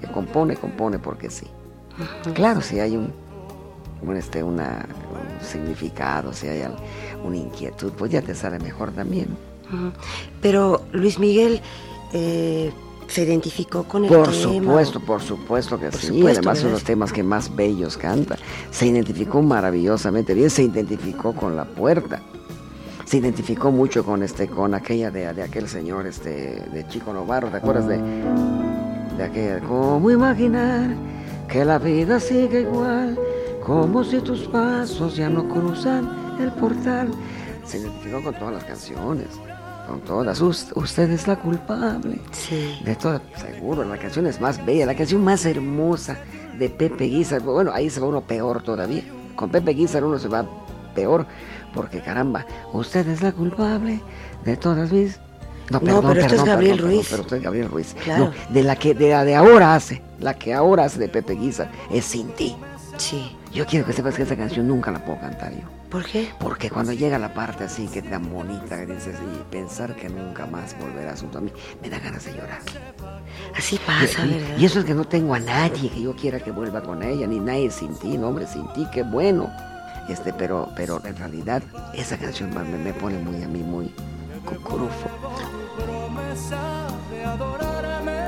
Que 0.00 0.06
compone, 0.08 0.56
compone 0.56 0.98
porque 0.98 1.30
sí. 1.30 1.46
Claro, 2.34 2.60
si 2.60 2.80
hay 2.80 2.96
un, 2.96 3.12
un, 4.02 4.16
este, 4.16 4.42
una, 4.42 4.86
un 5.10 5.46
significado, 5.46 6.32
si 6.32 6.48
hay 6.48 6.64
una 7.22 7.36
inquietud, 7.36 7.92
pues 7.92 8.10
ya 8.10 8.22
te 8.22 8.34
sale 8.34 8.58
mejor 8.58 8.92
también. 8.92 9.28
Pero 10.40 10.82
Luis 10.92 11.18
Miguel 11.18 11.60
eh, 12.12 12.72
se 13.10 13.22
identificó 13.24 13.82
con 13.84 14.04
el 14.04 14.08
Por 14.10 14.30
tema. 14.30 14.34
supuesto, 14.42 15.00
por 15.00 15.20
supuesto 15.20 15.78
que 15.78 15.90
Por 15.90 16.00
sí. 16.00 16.06
supuesto, 16.08 16.38
Además, 16.40 16.58
son 16.60 16.70
los 16.72 16.84
temas 16.84 17.12
que 17.12 17.22
más 17.22 17.54
bellos 17.54 17.96
canta. 17.96 18.36
Se 18.70 18.86
identificó 18.86 19.42
maravillosamente 19.42 20.32
bien, 20.32 20.48
se 20.48 20.62
identificó 20.62 21.34
con 21.34 21.56
la 21.56 21.64
puerta. 21.64 22.22
Se 23.04 23.16
identificó 23.16 23.72
mucho 23.72 24.04
con 24.04 24.22
este, 24.22 24.46
con 24.46 24.72
aquella 24.74 25.10
de, 25.10 25.32
de 25.34 25.42
aquel 25.42 25.68
señor, 25.68 26.06
este, 26.06 26.62
de 26.72 26.86
Chico 26.88 27.12
Novarro, 27.12 27.48
¿te 27.48 27.56
acuerdas 27.56 27.88
de, 27.88 27.98
de 29.16 29.24
aquella? 29.24 29.58
¿Cómo 29.60 30.08
imaginar 30.12 30.94
que 31.48 31.64
la 31.64 31.78
vida 31.80 32.20
sigue 32.20 32.60
igual? 32.60 33.18
Como 33.66 34.04
si 34.04 34.20
tus 34.20 34.42
pasos 34.46 35.16
ya 35.16 35.28
no 35.28 35.48
cruzan 35.48 36.36
el 36.40 36.52
portal. 36.52 37.10
Se 37.64 37.78
identificó 37.78 38.22
con 38.22 38.34
todas 38.34 38.54
las 38.54 38.64
canciones, 38.64 39.26
con 39.90 40.00
todas. 40.00 40.40
Us- 40.40 40.72
usted 40.74 41.10
es 41.10 41.26
la 41.26 41.36
culpable. 41.36 42.20
Sí. 42.32 42.78
De 42.84 42.94
todo, 42.94 43.20
seguro, 43.36 43.84
la 43.84 43.96
canción 43.98 44.26
es 44.26 44.40
más 44.40 44.64
bella, 44.64 44.86
la 44.86 44.94
canción 44.94 45.22
más 45.24 45.44
hermosa 45.44 46.16
de 46.58 46.68
Pepe 46.68 47.04
Guizar. 47.06 47.40
Bueno, 47.42 47.72
ahí 47.72 47.90
se 47.90 48.00
va 48.00 48.06
uno 48.06 48.20
peor 48.20 48.62
todavía. 48.62 49.02
Con 49.34 49.50
Pepe 49.50 49.72
Guizar 49.72 50.04
uno 50.04 50.18
se 50.18 50.28
va 50.28 50.44
peor, 50.94 51.26
porque 51.74 52.00
caramba, 52.00 52.46
usted 52.72 53.06
es 53.08 53.22
la 53.22 53.32
culpable 53.32 54.00
de 54.44 54.56
todas 54.56 54.92
mis. 54.92 55.18
No, 55.70 55.80
pero 55.80 56.12
esto 56.20 56.34
es 56.34 56.44
Gabriel 56.44 56.78
Ruiz. 56.78 57.06
pero 57.10 57.22
usted 57.22 57.36
es 57.36 57.42
Gabriel 57.44 57.68
Ruiz. 57.68 57.94
Claro. 58.02 58.24
No, 58.26 58.32
de 58.54 58.62
la 58.64 58.74
que 58.76 58.92
de 58.92 59.10
la 59.10 59.24
de 59.24 59.36
ahora 59.36 59.74
hace, 59.76 60.02
la 60.18 60.34
que 60.34 60.52
ahora 60.52 60.84
hace 60.84 60.98
de 60.98 61.08
Pepe 61.08 61.34
Guizar 61.34 61.70
es 61.92 62.04
Sin 62.04 62.28
ti. 62.30 62.56
Sí. 62.96 63.36
Yo 63.52 63.66
quiero 63.66 63.86
que 63.86 63.92
sepas 63.92 64.14
que 64.14 64.22
esa 64.24 64.36
canción 64.36 64.66
nunca 64.68 64.90
la 64.90 65.04
puedo 65.04 65.20
cantar 65.20 65.52
yo. 65.52 65.66
¿Por 65.90 66.04
qué? 66.04 66.30
Porque 66.38 66.70
cuando 66.70 66.92
llega 66.92 67.18
la 67.18 67.34
parte 67.34 67.64
así 67.64 67.88
que 67.88 68.00
tan 68.00 68.32
bonita 68.32 68.76
que 68.78 68.86
dices 68.94 69.16
y 69.20 69.42
pensar 69.50 69.96
que 69.96 70.08
nunca 70.08 70.46
más 70.46 70.76
volverás 70.78 71.20
junto 71.20 71.38
a 71.38 71.40
mí, 71.40 71.52
me 71.82 71.90
da 71.90 71.98
ganas 71.98 72.24
de 72.24 72.32
llorar. 72.32 72.60
Así 73.56 73.76
pasa, 73.84 74.24
Y- 74.24 74.34
¿verdad? 74.34 74.56
Y 74.58 74.64
eso 74.66 74.78
es 74.78 74.84
que 74.84 74.94
no 74.94 75.04
tengo 75.04 75.34
a 75.34 75.40
nadie 75.40 75.90
que 75.90 76.00
yo 76.02 76.14
quiera 76.14 76.38
que 76.38 76.52
vuelva 76.52 76.80
con 76.82 77.02
ella, 77.02 77.26
ni 77.26 77.40
nadie 77.40 77.70
sin 77.72 77.92
ti, 77.98 78.16
no 78.16 78.28
hombre, 78.28 78.46
sin 78.46 78.72
ti, 78.72 78.86
qué 78.92 79.02
bueno. 79.02 79.50
Este, 80.08 80.32
pero, 80.32 80.68
pero 80.76 81.00
en 81.04 81.16
realidad 81.16 81.62
esa 81.92 82.16
canción 82.16 82.50
me, 82.54 82.62
me 82.78 82.92
pone 82.92 83.18
muy 83.18 83.42
a 83.42 83.48
mí 83.48 83.60
muy 83.60 83.92
cucurufo. 84.44 85.08
promesa 85.76 86.86
de 87.10 87.24
adorarme. 87.24 88.20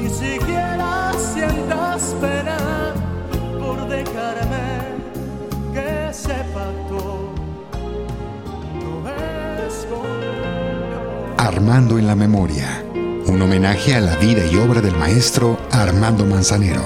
Ni 0.00 0.08
siquiera 0.08 1.12
sientas 1.18 2.14
pena 2.20 2.56
por 3.58 3.88
dejarme 3.88 4.73
Armando 11.36 11.98
en 11.98 12.06
la 12.06 12.14
memoria. 12.14 12.84
Un 13.26 13.42
homenaje 13.42 13.94
a 13.94 14.00
la 14.00 14.16
vida 14.16 14.46
y 14.46 14.56
obra 14.56 14.80
del 14.80 14.96
maestro 14.96 15.58
Armando 15.72 16.24
Manzanero. 16.24 16.82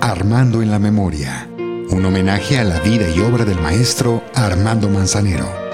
Armando 0.00 0.62
en 0.62 0.70
la 0.70 0.78
memoria. 0.78 1.48
Un 1.90 2.04
homenaje 2.04 2.58
a 2.58 2.64
la 2.64 2.80
vida 2.80 3.08
y 3.10 3.20
obra 3.20 3.44
del 3.44 3.60
maestro 3.60 4.22
Armando 4.34 4.88
Manzanero. 4.88 5.69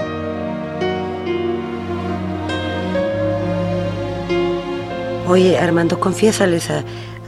Oye, 5.29 5.59
Armando, 5.59 5.99
confiésales 5.99 6.69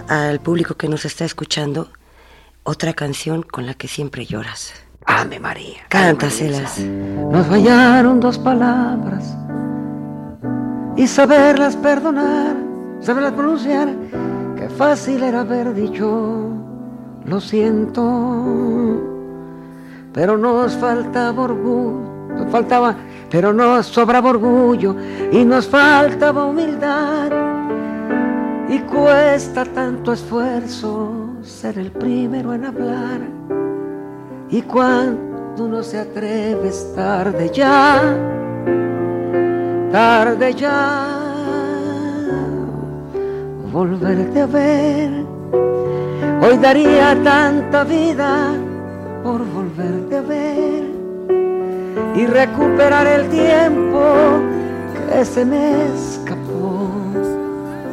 al 0.08 0.38
público 0.38 0.76
que 0.76 0.88
nos 0.88 1.04
está 1.04 1.24
escuchando 1.24 1.88
otra 2.62 2.92
canción 2.92 3.42
con 3.42 3.66
la 3.66 3.74
que 3.74 3.88
siempre 3.88 4.24
lloras. 4.24 4.72
Ave 5.04 5.40
María. 5.40 5.80
Cántaselas. 5.88 6.78
Nos 6.78 7.46
fallaron 7.48 8.20
dos 8.20 8.38
palabras 8.38 9.36
y 10.96 11.08
saberlas 11.08 11.74
perdonar, 11.74 12.54
saberlas 13.00 13.32
pronunciar, 13.32 13.88
qué 14.56 14.68
fácil 14.68 15.24
era 15.24 15.40
haber 15.40 15.74
dicho, 15.74 16.50
lo 17.24 17.40
siento, 17.40 18.02
pero 20.12 20.38
nos 20.38 20.74
faltaba 20.74 21.42
orgullo, 21.42 22.28
nos 22.36 22.52
faltaba, 22.52 22.94
pero 23.28 23.52
nos 23.52 23.86
sobraba 23.86 24.30
orgullo 24.30 24.94
y 25.32 25.44
nos 25.44 25.66
faltaba 25.66 26.44
humildad 26.44 27.47
y 28.68 28.78
cuesta 28.80 29.64
tanto 29.64 30.12
esfuerzo 30.12 31.30
ser 31.42 31.78
el 31.78 31.90
primero 31.90 32.52
en 32.52 32.66
hablar. 32.66 33.20
Y 34.50 34.62
cuando 34.62 35.64
uno 35.64 35.82
se 35.82 35.98
atreve 35.98 36.70
tarde 36.94 37.50
ya, 37.52 38.16
tarde 39.90 40.54
ya. 40.54 41.14
volverte 43.72 44.40
a 44.40 44.46
ver. 44.46 45.10
Hoy 46.42 46.56
daría 46.58 47.20
tanta 47.22 47.84
vida 47.84 48.52
por 49.22 49.44
volverte 49.44 50.16
a 50.16 50.22
ver 50.22 50.84
y 52.14 52.26
recuperar 52.26 53.06
el 53.06 53.28
tiempo 53.28 54.00
que 55.10 55.24
se 55.24 55.44
me 55.44 55.86
escapó 55.94 56.27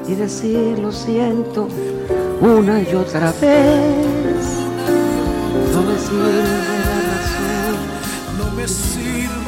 y 0.08 0.16
decir 0.16 0.80
lo 0.80 0.92
siento 0.92 1.68
una 2.42 2.82
y 2.82 2.94
otra 2.94 3.32
vez. 3.42 4.46
No 5.74 5.82
me 5.84 5.98
sirve 6.00 6.44
la 6.44 6.98
razón, 7.12 7.76
no 8.38 8.52
me 8.56 8.68
sirve 8.68 9.45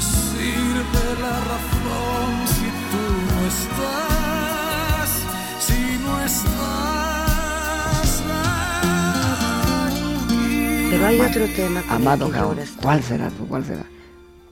me 0.00 0.06
sirve 0.06 1.20
la 1.20 1.36
razón 1.40 2.46
si 2.46 2.66
tú 2.90 3.04
no 3.28 3.38
estás, 3.48 5.10
si 5.60 5.80
no 6.02 6.14
estás 6.24 8.08
aquí. 10.24 10.88
Pero 10.90 11.02
hay 11.06 11.20
otro 11.20 11.44
tema 11.54 11.82
Amado 11.90 12.30
Gaón, 12.30 12.58
¿cuál 12.82 13.02
será 13.02 13.28
tú? 13.30 13.46
¿Cuál 13.46 13.64
será? 13.64 13.84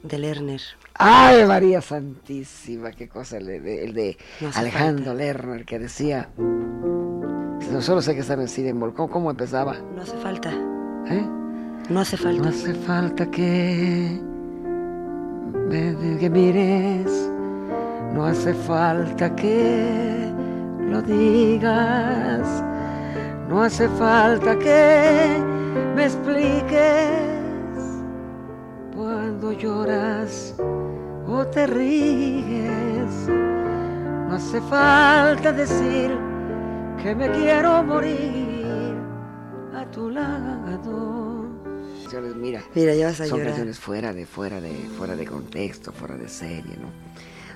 de 0.02 0.18
Lerner. 0.18 0.60
¡Ay, 0.94 1.44
María 1.44 1.80
Santísima! 1.82 2.92
¡Qué 2.92 3.08
cosa! 3.08 3.36
El 3.38 3.46
de, 3.46 3.84
el 3.84 3.92
de 3.94 4.16
No 4.40 4.48
hace 4.48 4.60
Alejandro 4.60 5.06
falta. 5.06 5.18
Lerner 5.22 5.64
que 5.64 5.78
decía... 5.78 6.28
"No 6.38 7.82
Solo 7.82 8.00
sé 8.00 8.14
que 8.14 8.20
está 8.20 8.34
en 8.34 8.40
el 8.42 8.48
Cine 8.48 8.72
Mall". 8.74 8.94
¿Cómo, 8.94 9.10
cómo 9.10 9.30
empezaba? 9.30 9.74
No 9.94 10.00
hace 10.02 10.16
falta, 10.18 10.50
¿Eh? 11.10 11.26
no 11.90 12.00
hace 12.00 12.16
No 12.16 12.22
falta. 12.22 12.48
hace 12.48 12.74
falta 12.74 13.30
que 13.30 14.20
me 15.68 16.18
que 16.18 16.30
mires, 16.30 17.30
no 18.14 18.24
hace 18.24 18.54
falta 18.54 19.34
que 19.36 20.32
lo 20.80 21.02
digas, 21.02 22.64
no 23.48 23.62
hace 23.62 23.88
falta 23.88 24.58
que 24.58 25.42
me 25.94 26.04
expliques 26.04 26.78
cuando 28.96 29.52
lloras 29.52 30.54
o 31.26 31.44
te 31.46 31.66
ríes. 31.66 33.28
No 34.28 34.34
hace 34.34 34.60
falta 34.62 35.52
decir 35.52 36.16
que 37.02 37.14
me 37.14 37.30
quiero 37.30 37.82
morir 37.82 38.96
a 39.74 39.84
tu 39.90 40.10
lado. 40.10 41.07
Canciones, 42.20 42.42
Mira, 42.42 42.62
Mira, 42.74 42.94
ya 42.94 43.06
vas 43.06 43.20
a 43.20 43.26
son 43.26 43.38
llorar. 43.38 43.46
canciones 43.48 43.78
fuera 43.78 44.12
de, 44.12 44.26
fuera 44.26 44.60
de, 44.60 44.72
fuera 44.96 45.16
de 45.16 45.26
contexto, 45.26 45.92
fuera 45.92 46.16
de 46.16 46.28
serie, 46.28 46.76
¿no? 46.76 46.88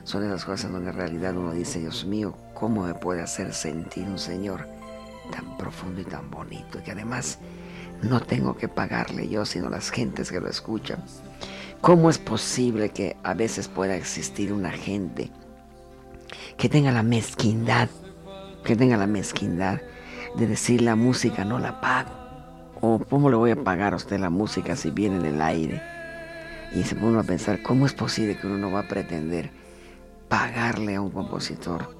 Son 0.04 0.24
esas 0.24 0.44
cosas 0.44 0.72
donde 0.72 0.90
en 0.90 0.96
realidad 0.96 1.36
uno 1.36 1.52
dice, 1.52 1.78
Dios 1.78 2.04
mío, 2.04 2.34
¿cómo 2.54 2.84
me 2.84 2.94
puede 2.94 3.22
hacer 3.22 3.52
sentir 3.54 4.04
un 4.04 4.18
Señor 4.18 4.66
tan 5.30 5.56
profundo 5.56 6.00
y 6.00 6.04
tan 6.04 6.30
bonito? 6.30 6.78
Y 6.78 6.82
que 6.82 6.90
además 6.92 7.38
no 8.02 8.20
tengo 8.20 8.56
que 8.56 8.68
pagarle 8.68 9.28
yo, 9.28 9.44
sino 9.44 9.70
las 9.70 9.90
gentes 9.90 10.30
que 10.30 10.40
lo 10.40 10.48
escuchan. 10.48 11.04
¿Cómo 11.80 12.10
es 12.10 12.18
posible 12.18 12.90
que 12.90 13.16
a 13.22 13.34
veces 13.34 13.68
pueda 13.68 13.96
existir 13.96 14.52
una 14.52 14.70
gente 14.70 15.30
que 16.56 16.68
tenga 16.68 16.92
la 16.92 17.02
mezquindad, 17.02 17.88
que 18.64 18.76
tenga 18.76 18.96
la 18.96 19.06
mezquindad 19.06 19.80
de 20.36 20.46
decir 20.46 20.82
la 20.82 20.96
música 20.96 21.44
no 21.44 21.58
la 21.58 21.80
pago? 21.80 22.21
¿O 22.84 22.98
cómo 22.98 23.30
le 23.30 23.36
voy 23.36 23.52
a 23.52 23.56
pagar 23.62 23.92
a 23.92 23.96
usted 23.96 24.18
la 24.18 24.28
música 24.28 24.74
si 24.74 24.90
viene 24.90 25.16
en 25.16 25.24
el 25.24 25.40
aire? 25.40 25.80
Y 26.74 26.82
se 26.82 26.96
pone 26.96 27.16
a 27.18 27.22
pensar, 27.22 27.62
¿cómo 27.62 27.86
es 27.86 27.92
posible 27.92 28.36
que 28.36 28.46
uno 28.48 28.58
no 28.58 28.72
va 28.72 28.80
a 28.80 28.88
pretender 28.88 29.50
pagarle 30.28 30.96
a 30.96 31.00
un 31.00 31.10
compositor 31.10 31.94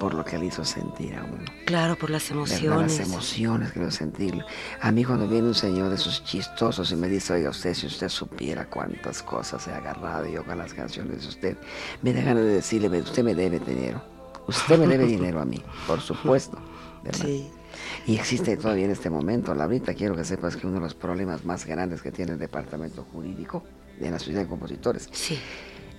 por 0.00 0.14
lo 0.14 0.24
que 0.24 0.38
le 0.38 0.46
hizo 0.46 0.64
sentir 0.64 1.14
a 1.16 1.24
uno? 1.24 1.44
Claro, 1.66 1.96
por 1.96 2.08
las 2.08 2.30
emociones. 2.30 2.98
Las 2.98 3.06
emociones 3.06 3.72
que 3.72 3.80
lo 3.80 3.90
sentirlo. 3.90 4.46
A 4.80 4.90
mí 4.92 5.04
cuando 5.04 5.28
viene 5.28 5.48
un 5.48 5.54
señor 5.54 5.90
de 5.90 5.96
esos 5.96 6.24
chistosos 6.24 6.90
y 6.90 6.96
me 6.96 7.08
dice, 7.08 7.34
oiga 7.34 7.50
usted, 7.50 7.74
si 7.74 7.86
usted 7.86 8.08
supiera 8.08 8.64
cuántas 8.70 9.22
cosas 9.22 9.68
he 9.68 9.72
agarrado 9.74 10.26
yo 10.26 10.42
con 10.46 10.56
las 10.56 10.72
canciones 10.72 11.20
de 11.20 11.28
usted, 11.28 11.56
me 12.00 12.14
da 12.14 12.22
ganas 12.22 12.44
de 12.44 12.50
decirle, 12.54 12.88
"Ve, 12.88 13.02
usted 13.02 13.22
me 13.22 13.34
debe 13.34 13.58
dinero. 13.58 14.02
Usted 14.46 14.78
me 14.78 14.86
debe 14.86 15.04
dinero 15.18 15.40
a 15.42 15.44
mí, 15.44 15.62
por 15.86 16.00
supuesto. 16.00 16.56
¿verdad? 17.02 17.26
Sí. 17.26 17.50
Y 18.06 18.16
existe 18.16 18.56
todavía 18.56 18.84
en 18.84 18.90
este 18.90 19.10
momento. 19.10 19.54
Laurita, 19.54 19.94
quiero 19.94 20.16
que 20.16 20.24
sepas 20.24 20.56
que 20.56 20.66
uno 20.66 20.76
de 20.76 20.82
los 20.82 20.94
problemas 20.94 21.44
más 21.44 21.66
grandes 21.66 22.02
que 22.02 22.12
tiene 22.12 22.32
el 22.32 22.38
departamento 22.38 23.04
jurídico 23.12 23.62
de 23.98 24.10
la 24.10 24.18
Sociedad 24.18 24.42
de 24.42 24.48
Compositores 24.48 25.08
Sí, 25.12 25.38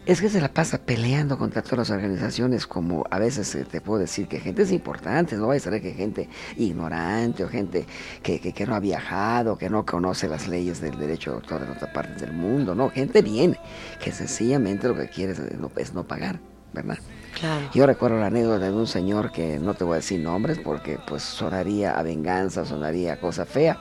es 0.05 0.21
que 0.21 0.29
se 0.29 0.39
la 0.39 0.53
pasa 0.53 0.77
peleando 0.77 1.37
contra 1.37 1.63
todas 1.63 1.79
las 1.79 1.89
organizaciones, 1.89 2.67
como 2.67 3.05
a 3.09 3.17
veces 3.17 3.55
eh, 3.55 3.65
te 3.65 3.81
puedo 3.81 3.99
decir 3.99 4.27
que 4.27 4.39
gente 4.39 4.61
es 4.61 4.71
importante, 4.71 5.35
no 5.35 5.47
vaya 5.47 5.57
a 5.57 5.63
ser 5.63 5.81
que 5.81 5.93
gente 5.93 6.29
ignorante 6.57 7.43
o 7.43 7.49
gente 7.49 7.87
que, 8.21 8.39
que, 8.39 8.53
que 8.53 8.67
no 8.67 8.75
ha 8.75 8.79
viajado, 8.79 9.57
que 9.57 9.67
no 9.67 9.83
conoce 9.83 10.27
las 10.27 10.47
leyes 10.47 10.79
del 10.79 10.99
derecho 10.99 11.31
de 11.31 11.37
autor 11.37 11.63
en 11.63 11.71
otras 11.71 11.91
partes 11.91 12.21
del 12.21 12.33
mundo, 12.33 12.75
no, 12.75 12.91
gente 12.91 13.23
bien, 13.23 13.57
que 14.03 14.11
sencillamente 14.11 14.87
lo 14.87 14.95
que 14.95 15.09
quiere 15.09 15.31
es 15.31 15.39
no, 15.59 15.71
es 15.75 15.93
no 15.93 16.03
pagar, 16.05 16.39
¿verdad? 16.71 16.99
Claro. 17.39 17.67
Yo 17.73 17.85
recuerdo 17.85 18.17
la 18.19 18.27
anécdota 18.27 18.65
de 18.65 18.71
un 18.73 18.87
señor 18.87 19.31
que 19.31 19.59
no 19.59 19.73
te 19.73 19.83
voy 19.83 19.93
a 19.93 19.95
decir 19.97 20.19
nombres 20.21 20.59
porque 20.59 20.97
pues 21.07 21.23
sonaría 21.23 21.97
a 21.97 22.03
venganza, 22.03 22.65
sonaría 22.65 23.13
a 23.13 23.19
cosa 23.19 23.45
fea, 23.45 23.79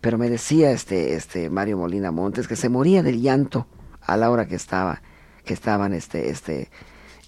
pero 0.00 0.18
me 0.18 0.28
decía 0.30 0.70
este, 0.72 1.14
este 1.14 1.50
Mario 1.50 1.76
Molina 1.78 2.10
Montes 2.10 2.48
que 2.48 2.56
se 2.56 2.68
moría 2.68 3.02
del 3.02 3.20
llanto 3.20 3.66
a 4.00 4.16
la 4.16 4.30
hora 4.30 4.46
que 4.46 4.54
estaba, 4.56 5.02
que 5.44 5.52
estaban 5.54 5.92
este, 5.92 6.30
este, 6.30 6.70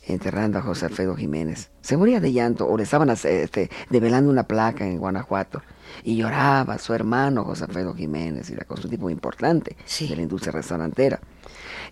enterrando 0.07 0.59
a 0.59 0.63
José 0.63 0.87
Alfredo 0.87 1.15
Jiménez. 1.15 1.71
Se 1.83 1.97
moría 1.97 2.19
de 2.21 2.33
llanto 2.33 2.67
o 2.67 2.77
le 2.77 2.83
estaban 2.85 3.11
este, 3.11 3.71
develando 3.91 4.31
una 4.31 4.45
placa 4.49 4.87
en 4.87 4.99
Guanajuato 4.99 5.63
y 6.03 6.17
lloraba 6.17 6.79
su 6.79 6.95
hermano 6.95 7.45
José 7.45 7.65
Alfredo 7.65 7.95
Jiménez 7.95 8.49
y 8.51 8.55
la 8.55 8.65
cosa, 8.65 8.85
un 8.85 8.91
tipo 8.91 9.11
importante 9.11 9.77
Sí. 9.85 10.09
de 10.09 10.17
la 10.17 10.23
industria 10.23 10.53
restaurantera. 10.53 11.21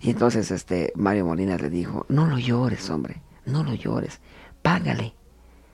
Y 0.01 0.09
entonces 0.09 0.49
este 0.49 0.91
Mario 0.95 1.25
Molina 1.25 1.57
le 1.57 1.69
dijo, 1.69 2.05
no 2.09 2.25
lo 2.25 2.39
llores, 2.39 2.89
hombre, 2.89 3.21
no 3.45 3.63
lo 3.63 3.73
llores, 3.73 4.19
págale, 4.61 5.13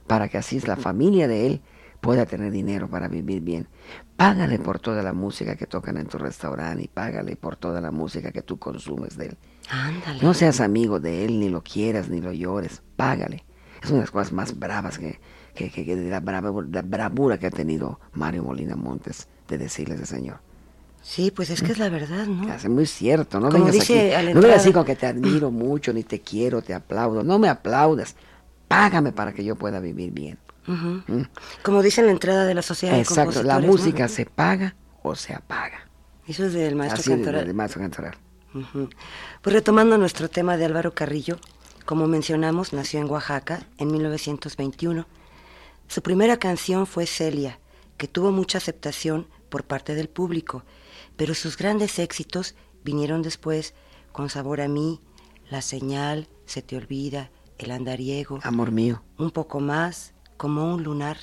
para 0.07 0.29
que 0.29 0.37
así 0.37 0.59
la 0.61 0.75
familia 0.75 1.27
de 1.27 1.47
él 1.47 1.61
pueda 2.01 2.25
tener 2.25 2.51
dinero 2.51 2.87
para 2.89 3.07
vivir 3.07 3.41
bien. 3.41 3.67
Págale 4.15 4.57
por 4.59 4.79
toda 4.79 5.03
la 5.03 5.13
música 5.13 5.55
que 5.55 5.67
tocan 5.67 5.97
en 5.97 6.07
tu 6.07 6.17
restaurante 6.17 6.83
y 6.83 6.87
págale 6.87 7.35
por 7.35 7.55
toda 7.55 7.81
la 7.81 7.91
música 7.91 8.31
que 8.31 8.41
tú 8.41 8.57
consumes 8.57 9.17
de 9.17 9.27
él. 9.27 9.37
Ándale. 9.69 10.21
No 10.21 10.33
seas 10.33 10.59
amigo 10.61 10.99
de 10.99 11.25
él, 11.25 11.39
ni 11.39 11.49
lo 11.49 11.61
quieras, 11.63 12.09
ni 12.09 12.21
lo 12.21 12.31
llores, 12.31 12.81
págale. 12.95 13.43
Es 13.81 13.89
una 13.89 13.97
de 13.99 14.03
las 14.03 14.11
cosas 14.11 14.31
más 14.33 14.57
bravas 14.57 14.97
que, 14.97 15.19
que, 15.53 15.69
que- 15.69 15.85
que 15.85 15.95
de 15.95 16.09
la, 16.09 16.19
brava- 16.21 16.65
la 16.71 16.81
bravura 16.81 17.37
que 17.37 17.47
ha 17.47 17.51
tenido 17.51 17.99
Mario 18.13 18.43
Molina 18.43 18.75
Montes 18.75 19.27
de 19.47 19.57
decirle 19.57 19.93
a 19.95 19.97
ese 19.97 20.05
señor. 20.07 20.39
Sí, 21.07 21.31
pues 21.31 21.49
es 21.49 21.61
que 21.61 21.71
es 21.71 21.77
la 21.77 21.87
verdad, 21.87 22.27
¿no? 22.27 22.53
Es 22.53 22.67
muy 22.67 22.85
cierto, 22.85 23.39
no 23.39 23.49
Como 23.49 23.63
vengas 23.63 23.75
dice 23.75 24.13
aquí, 24.13 24.33
no 24.33 24.41
vengas 24.41 24.59
así 24.59 24.73
con 24.73 24.83
que 24.83 24.97
te 24.97 25.05
admiro 25.05 25.51
mucho, 25.51 25.93
ni 25.93 26.03
te 26.03 26.19
quiero, 26.19 26.61
te 26.61 26.73
aplaudo. 26.73 27.23
No 27.23 27.39
me 27.39 27.47
aplaudas, 27.47 28.17
págame 28.67 29.13
para 29.13 29.31
que 29.31 29.41
yo 29.45 29.55
pueda 29.55 29.79
vivir 29.79 30.11
bien. 30.11 30.37
¿Mm? 30.65 31.21
Como 31.63 31.81
dice 31.81 32.01
en 32.01 32.07
la 32.07 32.11
entrada 32.11 32.45
de 32.45 32.53
la 32.53 32.61
Sociedad 32.61 32.95
de 32.95 32.99
Exacto, 32.99 33.41
la 33.41 33.59
música 33.59 34.09
se 34.09 34.25
paga 34.25 34.75
o 35.01 35.15
se 35.15 35.33
apaga. 35.33 35.87
Eso 36.27 36.45
es 36.45 36.51
del 36.51 36.75
maestro 36.75 36.99
Así 36.99 37.09
Cantoral. 37.09 37.45
del 37.45 37.55
maestro 37.55 37.81
Cantoral. 37.81 38.17
Pues 39.41 39.53
retomando 39.53 39.97
nuestro 39.97 40.29
tema 40.29 40.57
de 40.57 40.65
Álvaro 40.65 40.93
Carrillo, 40.93 41.39
como 41.85 42.07
mencionamos, 42.07 42.73
nació 42.73 42.99
en 42.99 43.09
Oaxaca 43.09 43.61
en 43.77 43.93
1921. 43.93 45.07
Su 45.87 46.01
primera 46.01 46.35
canción 46.35 46.85
fue 46.85 47.05
Celia, 47.05 47.59
que 47.95 48.09
tuvo 48.09 48.33
mucha 48.33 48.57
aceptación 48.57 49.27
por 49.47 49.63
parte 49.63 49.95
del 49.95 50.09
público, 50.09 50.63
pero 51.17 51.33
sus 51.33 51.57
grandes 51.57 51.99
éxitos 51.99 52.55
vinieron 52.83 53.21
después 53.21 53.73
con 54.11 54.29
Sabor 54.29 54.61
a 54.61 54.67
mí, 54.67 55.01
La 55.49 55.61
señal, 55.61 56.27
Se 56.45 56.61
te 56.61 56.77
olvida, 56.77 57.29
El 57.57 57.71
andariego, 57.71 58.39
Amor 58.43 58.71
mío. 58.71 59.03
Un 59.17 59.31
poco 59.31 59.59
más, 59.59 60.13
Como 60.37 60.73
un 60.73 60.83
lunar 60.83 61.17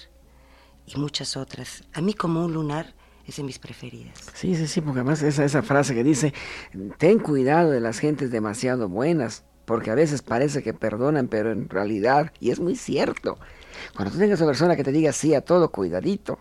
y 0.86 0.98
muchas 0.98 1.36
otras. 1.36 1.84
A 1.94 2.00
mí 2.00 2.12
Como 2.14 2.44
un 2.44 2.52
lunar 2.52 2.94
es 3.26 3.36
de 3.36 3.42
mis 3.42 3.58
preferidas. 3.58 4.18
Sí, 4.34 4.54
sí, 4.54 4.66
sí, 4.66 4.82
porque 4.82 5.00
además 5.00 5.22
esa, 5.22 5.44
esa 5.44 5.62
frase 5.62 5.94
que 5.94 6.04
dice, 6.04 6.34
ten 6.98 7.18
cuidado 7.18 7.70
de 7.70 7.80
las 7.80 7.98
gentes 7.98 8.30
demasiado 8.30 8.88
buenas, 8.88 9.44
Porque 9.64 9.90
a 9.90 9.94
veces 9.94 10.20
parece 10.20 10.62
que 10.62 10.74
perdonan, 10.74 11.28
pero 11.28 11.50
en 11.50 11.70
realidad, 11.70 12.32
y 12.38 12.50
es 12.50 12.60
muy 12.60 12.76
cierto, 12.76 13.38
cuando 13.96 14.12
tú 14.12 14.18
tengas 14.18 14.40
a 14.40 14.44
una 14.44 14.50
persona 14.50 14.76
que 14.76 14.84
te 14.84 14.92
diga 14.92 15.10
sí 15.12 15.34
a 15.34 15.40
todo, 15.40 15.70
cuidadito. 15.70 16.38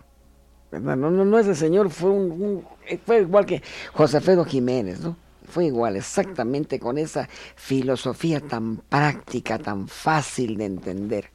¿Verdad? 0.81 0.97
No, 0.97 1.11
no, 1.11 1.25
no, 1.25 1.39
ese 1.39 1.55
señor 1.55 1.89
fue, 1.89 2.09
un, 2.09 2.31
un- 2.31 2.67
fue 3.05 3.21
igual 3.21 3.45
que 3.45 3.61
José 3.93 4.17
Alfredo 4.17 4.45
Jiménez, 4.45 4.99
¿no? 5.01 5.15
Fue 5.47 5.65
igual, 5.65 5.95
exactamente 5.97 6.79
con 6.79 6.97
esa 6.97 7.29
filosofía 7.55 8.39
tan 8.41 8.77
práctica, 8.77 9.59
tan 9.59 9.87
fácil 9.87 10.57
de 10.57 10.65
entender. 10.65 11.29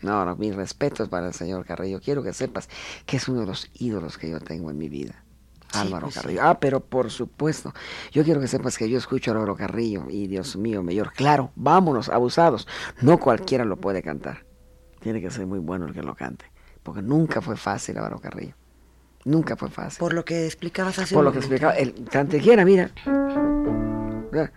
No, 0.00 0.24
no, 0.24 0.36
mis 0.36 0.54
respetos 0.54 1.08
para 1.08 1.28
el 1.28 1.34
señor 1.34 1.64
Carrillo. 1.64 2.00
Quiero 2.00 2.22
que 2.22 2.32
sepas 2.32 2.68
que 3.06 3.18
es 3.18 3.28
uno 3.28 3.40
de 3.40 3.46
los 3.46 3.70
ídolos 3.74 4.18
que 4.18 4.30
yo 4.30 4.40
tengo 4.40 4.70
en 4.70 4.78
mi 4.78 4.88
vida. 4.88 5.24
Sí, 5.72 5.78
Álvaro 5.78 6.02
pues 6.02 6.14
sí. 6.14 6.20
Carrillo. 6.20 6.40
Ah, 6.42 6.58
pero 6.58 6.80
por 6.80 7.10
supuesto. 7.10 7.72
Yo 8.10 8.24
quiero 8.24 8.40
que 8.40 8.48
sepas 8.48 8.76
que 8.76 8.90
yo 8.90 8.98
escucho 8.98 9.30
a 9.30 9.34
Álvaro 9.34 9.56
Carrillo 9.56 10.06
y 10.10 10.26
Dios 10.26 10.56
mío, 10.56 10.82
mayor. 10.82 11.12
Claro, 11.12 11.52
vámonos, 11.54 12.08
abusados. 12.08 12.66
No 13.00 13.18
cualquiera 13.18 13.64
lo 13.64 13.76
puede 13.76 14.02
cantar. 14.02 14.44
Tiene 15.00 15.20
que 15.20 15.30
ser 15.30 15.46
muy 15.46 15.60
bueno 15.60 15.86
el 15.86 15.94
que 15.94 16.02
lo 16.02 16.14
cante. 16.14 16.51
Porque 16.82 17.02
nunca 17.02 17.40
fue 17.40 17.56
fácil 17.56 17.96
Álvaro 17.98 18.20
Carrillo. 18.20 18.54
Nunca 19.24 19.56
fue 19.56 19.70
fácil. 19.70 20.00
Por 20.00 20.14
lo 20.14 20.24
que 20.24 20.46
explicabas 20.46 20.98
hace 20.98 21.14
Por 21.14 21.20
un 21.20 21.26
lo 21.26 21.32
que 21.32 21.38
explicaba, 21.38 21.74
el 21.74 21.94
cantequiera, 22.10 22.64
mira. 22.64 22.90
Mira. 24.32 24.52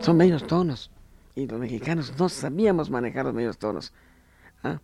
Son 0.00 0.16
medios 0.16 0.46
tonos. 0.46 0.90
Y 1.34 1.46
los 1.46 1.58
mexicanos 1.58 2.12
no 2.18 2.28
sabíamos 2.28 2.90
manejar 2.90 3.24
los 3.24 3.32
medios 3.32 3.56
tonos. 3.56 3.94
¿Ah? 4.62 4.80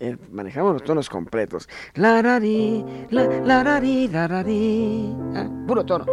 Eh, 0.00 0.18
manejamos 0.30 0.74
los 0.74 0.84
tonos 0.84 1.08
completos. 1.08 1.68
La 1.94 2.20
ri, 2.38 2.84
la 3.10 3.24
la 3.26 3.62
ra 3.62 3.80
ri, 3.80 4.08
la 4.08 4.28
ra 4.28 4.42
ri. 4.42 5.14
Ah, 5.34 5.48
Puro 5.66 5.84
tono. 5.86 6.04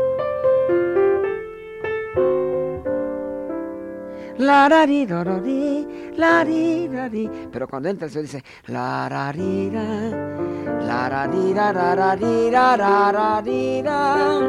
La 4.42 4.68
ra 4.68 4.86
ri, 4.86 5.06
la 5.06 5.22
ra 5.22 5.38
ri, 5.38 5.86
la 6.18 6.42
ri, 6.44 6.88
la 6.90 7.08
ri. 7.08 7.30
Pero 7.52 7.68
cuando 7.68 7.90
entra 7.90 8.08
el 8.08 8.12
señor 8.12 8.26
dice 8.26 8.44
la 8.68 9.08
ra 9.08 9.32
ri, 9.32 9.70
ra, 9.70 9.84
la 10.82 11.10
ra 11.10 11.28
ri, 11.28 11.54
ra, 11.54 11.72
ra, 11.72 11.94
ra, 11.94 12.16
ri, 12.16 12.50
ra, 12.50 12.76
ra, 12.76 13.12
ra, 13.12 13.42
ri, 13.42 13.84
ra. 13.84 14.40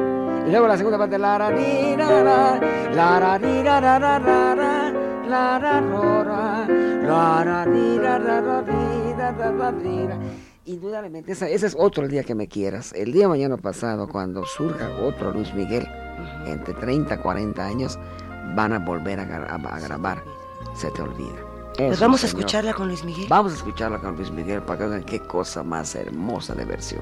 Y 0.46 0.50
luego 0.50 0.66
la 0.66 0.78
segunda 0.78 0.96
parte 0.96 1.18
la 1.18 1.36
ra 1.36 1.50
ri, 1.50 1.94
ra, 1.94 2.22
ra, 2.22 2.60
la 2.94 3.20
ra 3.20 3.36
ri, 3.36 3.62
ra, 3.62 3.80
ra, 3.80 3.98
ra, 3.98 4.18
ra, 4.18 4.54
ra, 4.54 4.92
la 5.28 5.58
ra 5.58 5.80
ro, 5.80 6.24
ra, 6.24 6.66
la 6.66 7.44
ra 7.44 7.64
ri, 7.66 7.98
ra, 7.98 8.18
ra, 8.18 8.40
ra, 8.40 8.62
ri, 8.62 9.12
ra, 9.18 9.30
ra, 9.30 9.50
ra, 9.50 9.70
ri, 9.72 10.06
ra. 10.06 10.18
Indudablemente, 10.64 11.32
ese 11.32 11.52
es 11.54 11.76
otro 11.78 12.08
día 12.08 12.24
que 12.24 12.34
me 12.34 12.48
quieras. 12.48 12.94
El 12.94 13.12
día 13.12 13.28
mañana 13.28 13.58
pasado, 13.58 14.08
cuando 14.08 14.46
surja 14.46 14.88
otro 15.02 15.32
Luis 15.32 15.52
Miguel, 15.52 15.86
entre 16.46 16.72
30 16.72 17.14
y 17.14 17.18
40 17.18 17.66
años, 17.66 17.98
van 18.54 18.72
a 18.72 18.78
volver 18.78 19.20
a, 19.20 19.24
gra- 19.26 19.48
a- 19.48 19.74
a 19.76 19.80
grabar. 19.80 20.22
Se 20.74 20.90
te 20.90 21.02
olvida. 21.02 21.36
Pues 21.76 21.98
vamos 22.00 22.22
a 22.22 22.26
escucharla 22.26 22.74
con 22.74 22.88
Luis 22.88 23.02
Miguel. 23.04 23.26
Vamos 23.28 23.52
a 23.52 23.56
escucharla 23.56 23.98
con 23.98 24.14
Luis 24.16 24.30
Miguel 24.30 24.60
para 24.62 24.78
que 24.80 24.86
vean 24.86 25.04
qué 25.04 25.20
cosa 25.20 25.62
más 25.62 25.94
hermosa 25.94 26.54
de 26.54 26.64
versión. 26.66 27.00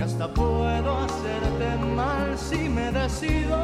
Y 0.00 0.02
hasta 0.02 0.26
puedo 0.32 0.96
hacerte 0.96 1.76
mal 1.94 2.38
si 2.38 2.70
me 2.70 2.90
decido, 2.90 3.58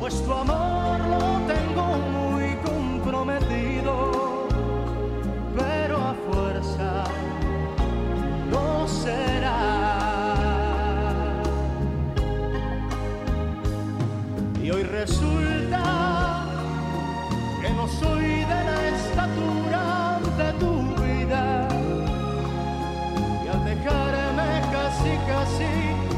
pues 0.00 0.20
tu 0.24 0.32
amor 0.32 0.98
lo 0.98 1.54
tengo 1.54 1.86
muy 2.10 2.56
comprometido, 2.64 4.15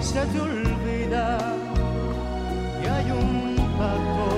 se 0.08 0.24
te 0.24 0.40
olvida 0.40 1.38
que 2.80 2.88
hay 2.88 3.10
un 3.10 3.56
pacto 3.78 4.28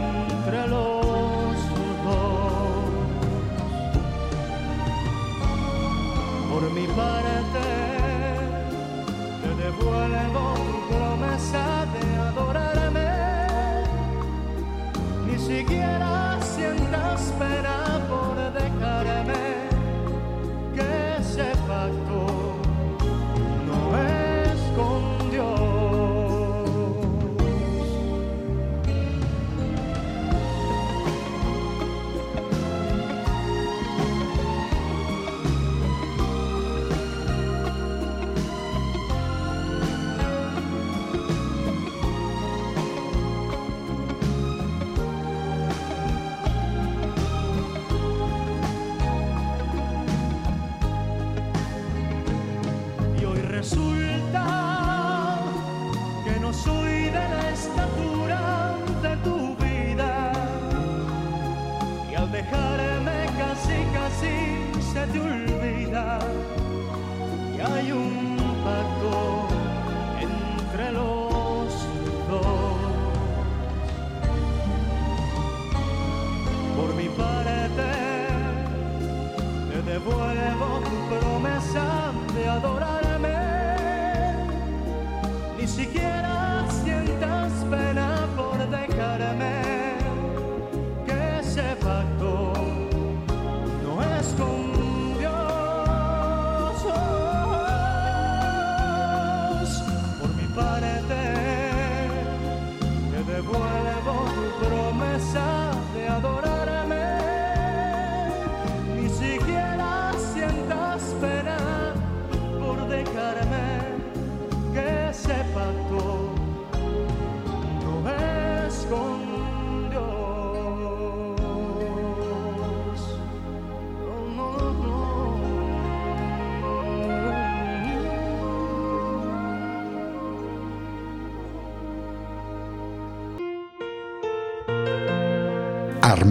entre 0.00 0.60
los 0.68 1.56
dos. 2.04 2.36
Por 6.50 6.62
mi 6.72 6.86
parte 6.88 7.64
te 9.42 9.50
devuelvo 9.64 10.44
tu 10.66 10.78
promesa 10.90 11.64
de 11.94 12.04
adorarme 12.28 13.10
ni 15.26 15.38
siquiera 15.38 16.38
sientas 16.42 17.32
pena 17.38 17.89
resulta 53.60 54.46
que 56.24 56.40
no 56.40 56.50
soy 56.50 57.10
de 57.16 57.24
la 57.34 57.50
estatura 57.50 58.74
de 59.02 59.16
tu 59.26 59.36
vida. 59.62 60.32
Y 62.10 62.14
al 62.14 62.32
dejarme 62.32 63.18
casi, 63.40 63.78
casi 63.98 64.36
se 64.92 65.02
te 65.12 65.18
olvida. 65.20 66.18
Y 67.54 67.60
hay 67.60 67.92
un 67.92 68.19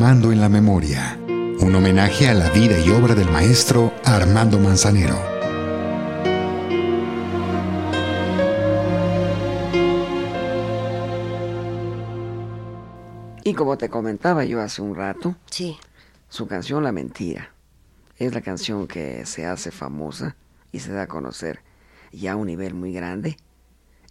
En 0.09 0.41
la 0.41 0.49
Memoria, 0.49 1.19
un 1.59 1.75
homenaje 1.75 2.27
a 2.27 2.33
la 2.33 2.49
vida 2.49 2.79
y 2.79 2.89
obra 2.89 3.13
del 3.13 3.29
maestro 3.29 3.93
Armando 4.03 4.57
Manzanero. 4.57 5.15
Y 13.43 13.53
como 13.53 13.77
te 13.77 13.89
comentaba 13.89 14.45
yo 14.45 14.59
hace 14.61 14.81
un 14.81 14.95
rato, 14.95 15.35
Sí. 15.51 15.77
su 16.27 16.47
canción 16.47 16.83
La 16.83 16.91
Mentira 16.91 17.51
es 18.17 18.33
la 18.33 18.41
canción 18.41 18.87
que 18.87 19.27
se 19.27 19.45
hace 19.45 19.69
famosa 19.69 20.35
y 20.71 20.79
se 20.79 20.91
da 20.91 21.03
a 21.03 21.07
conocer 21.07 21.59
ya 22.11 22.31
a 22.31 22.35
un 22.35 22.47
nivel 22.47 22.73
muy 22.73 22.93
grande 22.93 23.37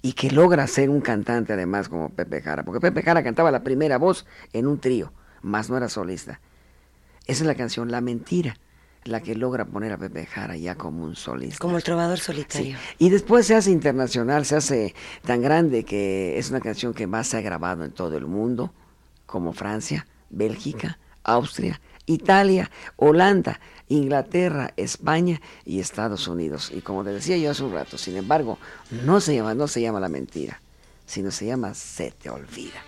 y 0.00 0.12
que 0.12 0.30
logra 0.30 0.64
ser 0.68 0.90
un 0.90 1.00
cantante 1.00 1.54
además 1.54 1.88
como 1.88 2.10
Pepe 2.10 2.40
Jara, 2.40 2.62
porque 2.62 2.78
Pepe 2.80 3.02
Jara 3.02 3.24
cantaba 3.24 3.50
la 3.50 3.64
primera 3.64 3.98
voz 3.98 4.26
en 4.52 4.68
un 4.68 4.78
trío, 4.78 5.12
más 5.42 5.70
no 5.70 5.76
era 5.76 5.88
solista. 5.88 6.40
Esa 7.26 7.42
es 7.42 7.46
la 7.46 7.54
canción 7.54 7.90
La 7.90 8.00
Mentira, 8.00 8.56
la 9.04 9.20
que 9.20 9.34
logra 9.34 9.64
poner 9.64 9.92
a 9.92 9.98
Pepe 9.98 10.26
Jara 10.26 10.56
ya 10.56 10.74
como 10.76 11.04
un 11.04 11.14
solista. 11.16 11.58
Como 11.58 11.76
el 11.76 11.82
trovador 11.82 12.18
Sí. 12.18 12.24
solitario. 12.24 12.76
Y 12.98 13.10
después 13.10 13.46
se 13.46 13.54
hace 13.54 13.70
internacional, 13.70 14.44
se 14.44 14.56
hace 14.56 14.94
tan 15.24 15.40
grande 15.42 15.84
que 15.84 16.38
es 16.38 16.50
una 16.50 16.60
canción 16.60 16.94
que 16.94 17.06
más 17.06 17.28
se 17.28 17.36
ha 17.36 17.40
grabado 17.40 17.84
en 17.84 17.92
todo 17.92 18.16
el 18.16 18.26
mundo, 18.26 18.72
como 19.26 19.52
Francia, 19.52 20.06
Bélgica, 20.30 20.98
Austria, 21.22 21.80
Italia, 22.06 22.70
Holanda, 22.96 23.60
Inglaterra, 23.88 24.72
España 24.76 25.40
y 25.64 25.80
Estados 25.80 26.26
Unidos. 26.28 26.70
Y 26.74 26.80
como 26.80 27.04
te 27.04 27.10
decía 27.10 27.36
yo 27.36 27.50
hace 27.50 27.62
un 27.64 27.72
rato, 27.74 27.98
sin 27.98 28.16
embargo, 28.16 28.58
no 29.04 29.20
se 29.20 29.34
llama, 29.34 29.54
no 29.54 29.68
se 29.68 29.80
llama 29.82 30.00
La 30.00 30.08
Mentira, 30.08 30.60
sino 31.06 31.30
se 31.30 31.46
llama 31.46 31.74
Se 31.74 32.10
Te 32.10 32.30
Olvida. 32.30 32.82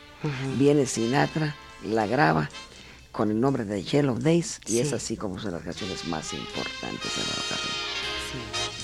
Viene 0.58 0.84
Sinatra, 0.86 1.54
la 1.84 2.06
graba 2.06 2.48
con 3.12 3.30
el 3.30 3.40
nombre 3.40 3.64
de 3.64 3.82
Yellow 3.82 4.18
Days 4.18 4.60
y 4.66 4.78
es 4.78 4.88
Sí. 4.90 4.94
así 4.94 5.16
como 5.16 5.38
son 5.38 5.52
las 5.52 5.62
canciones 5.62 6.04
más 6.06 6.32
importantes 6.32 7.16
de 7.16 7.22
la 7.22 7.34
carrera. 7.48 8.80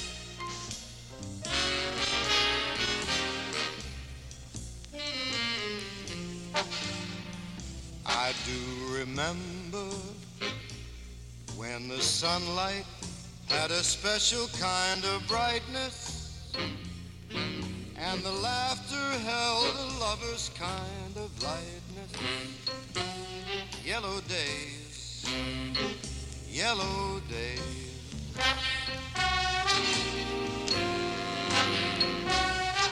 I 8.07 8.33
do 8.47 8.99
remember 9.01 9.89
when 11.57 11.89
the 11.89 12.01
sunlight 12.01 12.85
had 13.49 13.71
a 13.71 13.83
special 13.83 14.49
kind 14.59 15.05
of 15.05 15.27
brightness, 15.29 16.53
and 17.97 18.21
the 18.23 18.33
laughter 18.33 19.19
held 19.25 19.75
a 19.77 20.01
lover's 20.01 20.51
kind 20.59 21.17
of 21.17 21.31
lightness. 21.43 21.86
Yellow 23.85 24.21
days, 24.29 25.25
yellow 26.49 27.21
days. 27.31 27.87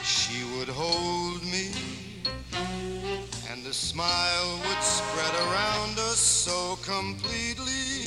She 0.03 0.43
would 0.57 0.69
hold 0.69 1.43
me 1.43 1.71
and 3.55 3.63
the 3.63 3.73
smile 3.73 4.59
would 4.67 4.83
spread 4.83 5.33
around 5.47 5.97
us 5.97 6.19
so 6.19 6.77
completely. 6.83 8.05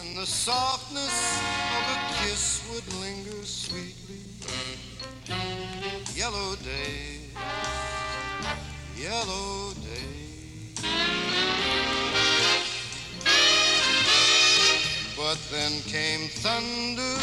And 0.00 0.16
the 0.16 0.26
softness 0.26 1.40
of 1.76 1.96
a 1.96 1.98
kiss 2.14 2.62
would 2.70 2.86
linger 3.00 3.44
sweetly. 3.44 4.20
Yellow 6.14 6.56
days, 6.56 7.23
yellow 9.04 9.74
days. 9.84 10.80
But 15.14 15.38
then 15.52 15.72
came 15.82 16.28
thunder 16.44 17.18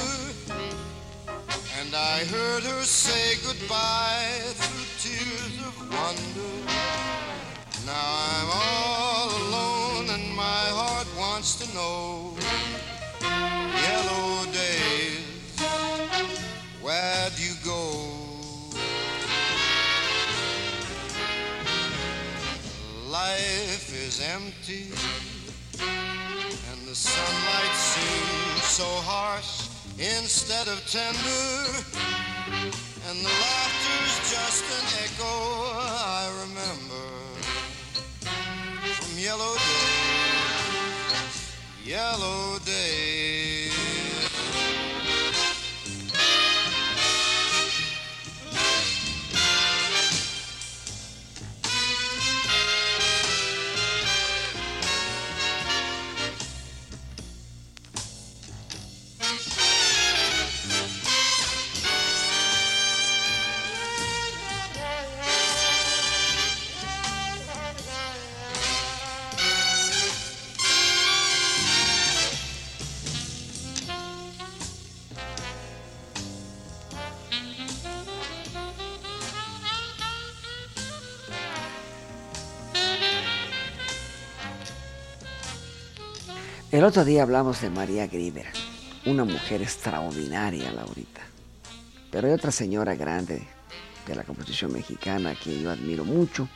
and 1.80 1.96
I 1.96 2.26
heard 2.26 2.64
her 2.64 2.84
say 2.84 3.38
goodbye 3.48 4.30
through 4.62 4.86
tears 5.02 5.56
of 5.70 5.76
wonder. 5.98 6.54
Now 7.88 8.08
I'm 8.30 8.50
all 8.62 9.30
alone 9.44 10.10
and 10.16 10.36
my 10.36 10.66
heart 10.80 11.08
wants 11.18 11.56
to 11.62 11.66
know. 11.74 12.36
Yellow 13.88 14.46
days, 14.54 15.58
where'd 16.84 17.40
you 17.40 17.54
empty 24.34 24.86
and 26.72 26.88
the 26.88 26.96
sunlight 26.96 27.76
seems 27.76 28.64
so 28.64 28.88
harsh 29.04 29.68
instead 29.98 30.68
of 30.68 30.80
tender, 30.88 31.68
and 33.10 33.18
the 33.20 33.34
laughter's 33.44 34.16
just 34.32 34.64
an 34.78 34.86
echo 35.04 35.36
I 36.16 36.32
remember 36.44 37.06
from 38.96 39.20
yellow 39.20 39.54
days, 39.68 40.36
yellow 41.84 42.60
days. 42.66 43.11
El 86.72 86.84
otro 86.84 87.04
día 87.04 87.24
hablamos 87.24 87.62
de 87.62 87.70
María 87.70 88.08
Grieber, 88.08 88.46
una 89.06 89.26
mujer 89.26 89.62
extraordinaria, 89.62 90.72
Laurita. 90.72 91.22
Pero 92.12 92.28
hay 92.28 92.34
otra 92.34 92.52
señora 92.52 92.96
grande 92.96 93.42
de 94.08 94.16
la 94.16 94.24
composición 94.24 94.72
mexicana 94.74 95.36
que 95.42 95.62
yo 95.62 95.70
admiro 95.72 96.06
mucho 96.06 96.48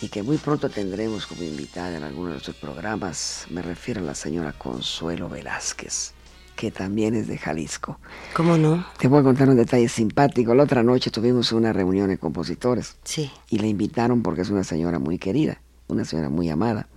y 0.00 0.08
que 0.08 0.22
muy 0.22 0.36
pronto 0.38 0.68
tendremos 0.70 1.26
como 1.26 1.42
invitada 1.42 1.96
en 1.96 2.04
alguno 2.04 2.26
de 2.28 2.32
nuestros 2.34 2.56
programas. 2.56 3.46
Me 3.50 3.62
refiero 3.62 4.00
a 4.00 4.04
la 4.04 4.14
señora 4.14 4.52
Consuelo 4.52 5.28
Velázquez, 5.28 6.12
que 6.54 6.70
también 6.70 7.14
es 7.14 7.26
de 7.26 7.38
Jalisco. 7.38 7.98
¿Cómo 8.34 8.56
no? 8.56 8.86
Te 8.98 9.08
voy 9.08 9.20
a 9.20 9.24
contar 9.24 9.48
un 9.48 9.56
detalle 9.56 9.88
simpático. 9.88 10.54
La 10.54 10.64
otra 10.64 10.82
noche 10.82 11.10
tuvimos 11.10 11.50
una 11.52 11.72
reunión 11.72 12.08
de 12.08 12.18
compositores 12.18 12.96
Sí. 13.02 13.30
y 13.50 13.58
la 13.58 13.66
invitaron 13.66 14.22
porque 14.22 14.42
es 14.42 14.50
una 14.50 14.64
señora 14.64 14.98
muy 15.00 15.18
querida, 15.18 15.60
una 15.88 16.04
señora 16.04 16.28
muy 16.28 16.48
amada. 16.48 16.88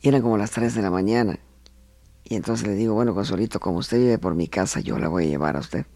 Y 0.00 0.08
eran 0.08 0.22
como 0.22 0.38
las 0.38 0.50
3 0.50 0.74
de 0.74 0.82
la 0.82 0.90
mañana. 0.90 1.38
Y 2.24 2.36
entonces 2.36 2.66
le 2.66 2.74
digo, 2.74 2.94
bueno, 2.94 3.14
Consuelito, 3.14 3.60
como 3.60 3.78
usted 3.78 3.98
vive 3.98 4.18
por 4.18 4.34
mi 4.34 4.48
casa, 4.48 4.80
yo 4.80 4.98
la 4.98 5.08
voy 5.08 5.24
a 5.24 5.28
llevar 5.28 5.56
a 5.56 5.60
usted. 5.60 5.86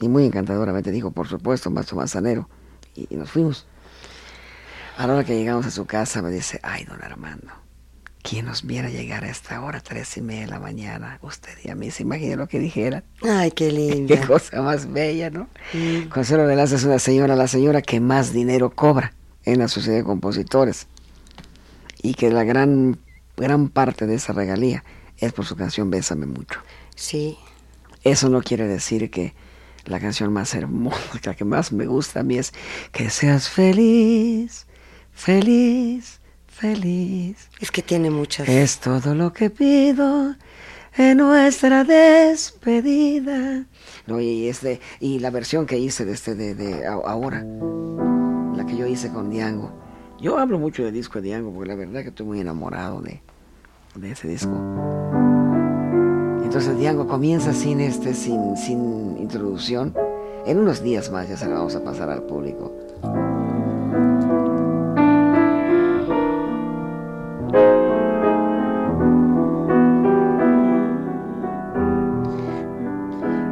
Y 0.00 0.08
muy 0.08 0.24
encantadoramente 0.26 0.90
dijo, 0.90 1.10
por 1.10 1.26
supuesto, 1.28 1.70
maestro 1.70 1.96
Manzanero. 1.96 2.48
Y, 2.94 3.06
y 3.12 3.16
nos 3.16 3.30
fuimos. 3.30 3.66
A 4.98 5.06
la 5.06 5.14
hora 5.14 5.24
que 5.24 5.36
llegamos 5.36 5.66
a 5.66 5.70
su 5.70 5.86
casa 5.86 6.22
me 6.22 6.30
dice, 6.30 6.60
ay, 6.62 6.84
don 6.84 7.02
Armando, 7.02 7.48
¿quién 8.22 8.46
nos 8.46 8.64
viera 8.64 8.88
llegar 8.90 9.24
a 9.24 9.30
esta 9.30 9.62
hora, 9.62 9.80
tres 9.80 10.16
y 10.16 10.22
media 10.22 10.42
de 10.42 10.46
la 10.48 10.58
mañana? 10.58 11.18
Usted 11.22 11.52
y 11.64 11.70
a 11.70 11.74
mí, 11.74 11.90
se 11.90 12.02
imagina 12.02 12.36
lo 12.36 12.48
que 12.48 12.58
dijera. 12.58 13.04
Ay, 13.22 13.50
qué 13.50 13.66
Qué 13.68 13.72
linda. 13.72 14.26
cosa 14.26 14.60
más 14.62 14.90
bella, 14.92 15.30
¿no? 15.30 15.48
Mm. 15.72 16.08
Consuelo 16.08 16.46
Velázquez 16.46 16.80
es 16.80 16.84
una 16.86 16.98
señora, 16.98 17.34
la 17.36 17.48
señora 17.48 17.82
que 17.82 18.00
más 18.00 18.32
dinero 18.32 18.70
cobra 18.70 19.14
en 19.44 19.58
la 19.58 19.68
sociedad 19.68 19.98
de 19.98 20.04
compositores. 20.04 20.86
Y 22.02 22.14
que 22.14 22.30
la 22.30 22.44
gran, 22.44 22.98
gran 23.36 23.68
parte 23.68 24.06
de 24.06 24.14
esa 24.14 24.32
regalía 24.32 24.84
es 25.18 25.32
por 25.32 25.46
su 25.46 25.56
canción 25.56 25.90
Bésame 25.90 26.26
mucho. 26.26 26.60
Sí. 26.94 27.38
Eso 28.02 28.28
no 28.28 28.42
quiere 28.42 28.66
decir 28.66 29.10
que 29.10 29.34
la 29.84 30.00
canción 30.00 30.32
más 30.32 30.54
hermosa, 30.54 30.98
la 31.24 31.34
que 31.34 31.44
más 31.44 31.72
me 31.72 31.86
gusta 31.86 32.20
a 32.20 32.22
mí 32.22 32.38
es 32.38 32.52
que 32.92 33.10
seas 33.10 33.48
feliz, 33.48 34.66
feliz, 35.12 36.20
feliz. 36.46 37.48
Es 37.60 37.70
que 37.70 37.82
tiene 37.82 38.10
muchas. 38.10 38.48
Es 38.48 38.78
todo 38.78 39.14
lo 39.14 39.32
que 39.32 39.50
pido 39.50 40.36
en 40.96 41.18
nuestra 41.18 41.84
despedida. 41.84 43.64
No, 44.06 44.20
y, 44.20 44.48
este, 44.48 44.80
y 45.00 45.18
la 45.18 45.30
versión 45.30 45.66
que 45.66 45.78
hice 45.78 46.04
de 46.04 46.12
este 46.12 46.34
de, 46.34 46.54
de 46.54 46.86
ahora, 46.86 47.44
la 48.56 48.64
que 48.66 48.76
yo 48.76 48.86
hice 48.86 49.10
con 49.10 49.30
Diango, 49.30 49.85
Yo 50.20 50.38
hablo 50.38 50.58
mucho 50.58 50.82
del 50.82 50.94
disco 50.94 51.20
de 51.20 51.28
Diango 51.28 51.52
porque 51.52 51.68
la 51.68 51.74
verdad 51.74 52.02
que 52.02 52.08
estoy 52.08 52.26
muy 52.26 52.40
enamorado 52.40 53.02
de, 53.02 53.20
ese 54.02 54.28
disco. 54.28 54.52
Entonces 56.42 56.78
Diango 56.78 57.06
comienza 57.06 57.52
sin 57.52 57.80
este, 57.80 58.14
sin, 58.14 58.56
sin 58.56 59.18
introducción. 59.18 59.94
En 60.46 60.58
unos 60.58 60.82
días 60.82 61.10
más 61.10 61.28
ya 61.28 61.36
se 61.36 61.46
la 61.46 61.56
vamos 61.56 61.74
a 61.74 61.84
pasar 61.84 62.08
al 62.08 62.22
público. 62.22 62.72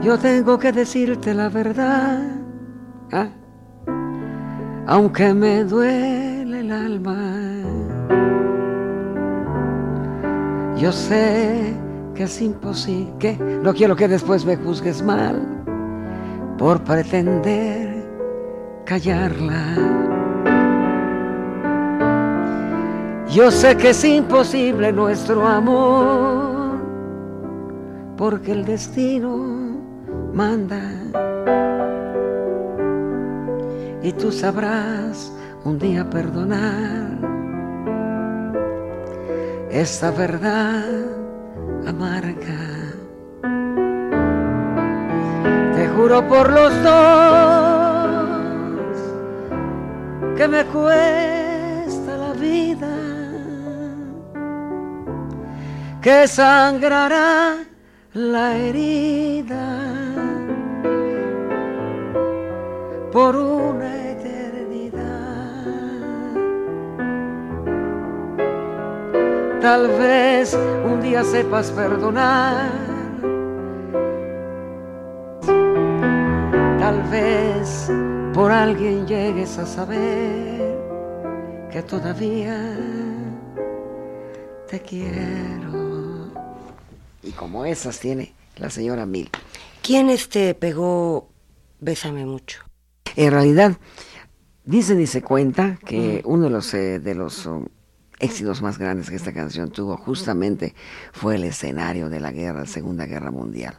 Yo 0.03 0.19
tengo 0.19 0.59
que 0.59 0.71
decirte 0.71 1.35
la 1.35 1.49
verdad, 1.49 2.23
¿ah? 3.11 3.29
aunque 4.87 5.33
me 5.33 5.65
duele 5.65 6.19
el 6.19 6.24
alma. 6.75 7.62
Yo 10.77 10.93
sé 10.93 11.75
que 12.14 12.25
es 12.25 12.43
imposible, 12.43 13.14
que 13.18 13.37
no 13.62 13.72
quiero 13.72 13.97
que 13.97 14.09
después 14.09 14.45
me 14.45 14.57
juzgues 14.57 15.03
mal 15.03 15.41
por 16.59 16.83
pretender 16.83 18.05
callarla. 18.85 19.75
Yo 23.29 23.51
sé 23.51 23.77
que 23.77 23.91
es 23.91 24.05
imposible 24.05 24.93
nuestro 24.93 25.47
amor, 25.47 26.79
porque 28.16 28.53
el 28.53 28.64
destino 28.64 29.75
manda. 30.33 30.83
Y 34.03 34.12
tú 34.12 34.31
sabrás 34.31 35.33
un 35.65 35.79
día 35.79 36.09
perdonar 36.09 37.19
esta 39.71 40.11
verdad 40.11 40.85
amarga. 41.87 42.62
Te 45.75 45.89
juro 45.89 46.29
por 46.29 46.53
los 46.53 46.83
dos 46.83 47.45
que 50.37 50.49
me 50.49 50.65
cuesta 50.67 52.17
la 52.19 52.33
vida, 52.35 52.97
que 56.03 56.29
sangrará 56.29 57.57
la 58.12 58.57
herida 58.57 59.81
por 63.11 63.37
una 63.37 63.93
Tal 69.65 69.89
vez 69.89 70.53
un 70.85 71.01
día 71.01 71.25
sepas 71.25 71.71
perdonar. 71.71 72.71
Tal 76.79 77.03
vez 77.11 77.91
por 78.35 78.53
alguien 78.53 79.07
llegues 79.07 79.57
a 79.57 79.65
saber 79.65 80.79
que 81.73 81.83
todavía 81.83 82.77
te 84.69 84.81
quiero. 84.81 86.31
Y 87.23 87.31
como 87.31 87.65
esas 87.65 87.99
tiene 87.99 88.35
la 88.59 88.69
señora 88.69 89.07
Mil. 89.07 89.31
¿Quién 89.81 90.11
este 90.11 90.55
pegó 90.55 91.31
Bésame 91.81 92.27
mucho? 92.27 92.61
En 93.17 93.31
realidad, 93.33 93.79
dicen 94.67 95.01
y 95.01 95.07
se 95.07 95.23
cuenta 95.23 95.79
que 95.87 96.21
uno 96.27 96.45
de 96.45 96.51
los, 96.51 96.75
eh, 96.75 96.99
de 96.99 97.15
los 97.15 97.47
um, 97.47 97.65
éxitos 98.19 98.62
más 98.62 98.79
grandes 98.79 99.11
que 99.11 99.17
esta 99.17 99.33
canción 99.33 99.71
tuvo 99.71 99.97
justamente 99.97 100.75
fue 101.12 101.37
el 101.37 101.45
escenario 101.45 102.09
de 102.09 102.21
la 102.21 102.33
guerra, 102.33 102.61
la 102.61 102.67
Segunda 102.67 103.07
Guerra 103.07 103.31
Mundial. 103.31 103.79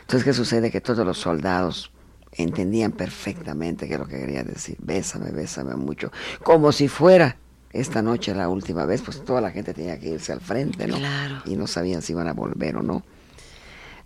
Entonces, 0.00 0.24
¿qué 0.24 0.32
sucede? 0.32 0.70
Que 0.70 0.80
todos 0.80 1.06
los 1.06 1.18
soldados 1.18 1.92
entendían 2.32 2.92
perfectamente 2.92 3.86
qué 3.86 3.94
es 3.94 4.00
lo 4.00 4.06
que 4.06 4.18
quería 4.18 4.42
decir. 4.42 4.76
Bésame, 4.80 5.30
bésame 5.30 5.74
mucho. 5.76 6.10
Como 6.42 6.72
si 6.72 6.88
fuera 6.88 7.36
esta 7.72 8.02
noche 8.02 8.34
la 8.34 8.48
última 8.48 8.84
vez, 8.86 9.02
pues 9.02 9.24
toda 9.24 9.40
la 9.40 9.50
gente 9.50 9.74
tenía 9.74 9.98
que 9.98 10.10
irse 10.10 10.32
al 10.32 10.40
frente, 10.40 10.86
¿no? 10.86 10.96
Claro. 10.96 11.42
Y 11.44 11.56
no 11.56 11.66
sabían 11.66 12.02
si 12.02 12.12
iban 12.12 12.28
a 12.28 12.32
volver 12.32 12.76
o 12.76 12.82
no. 12.82 13.02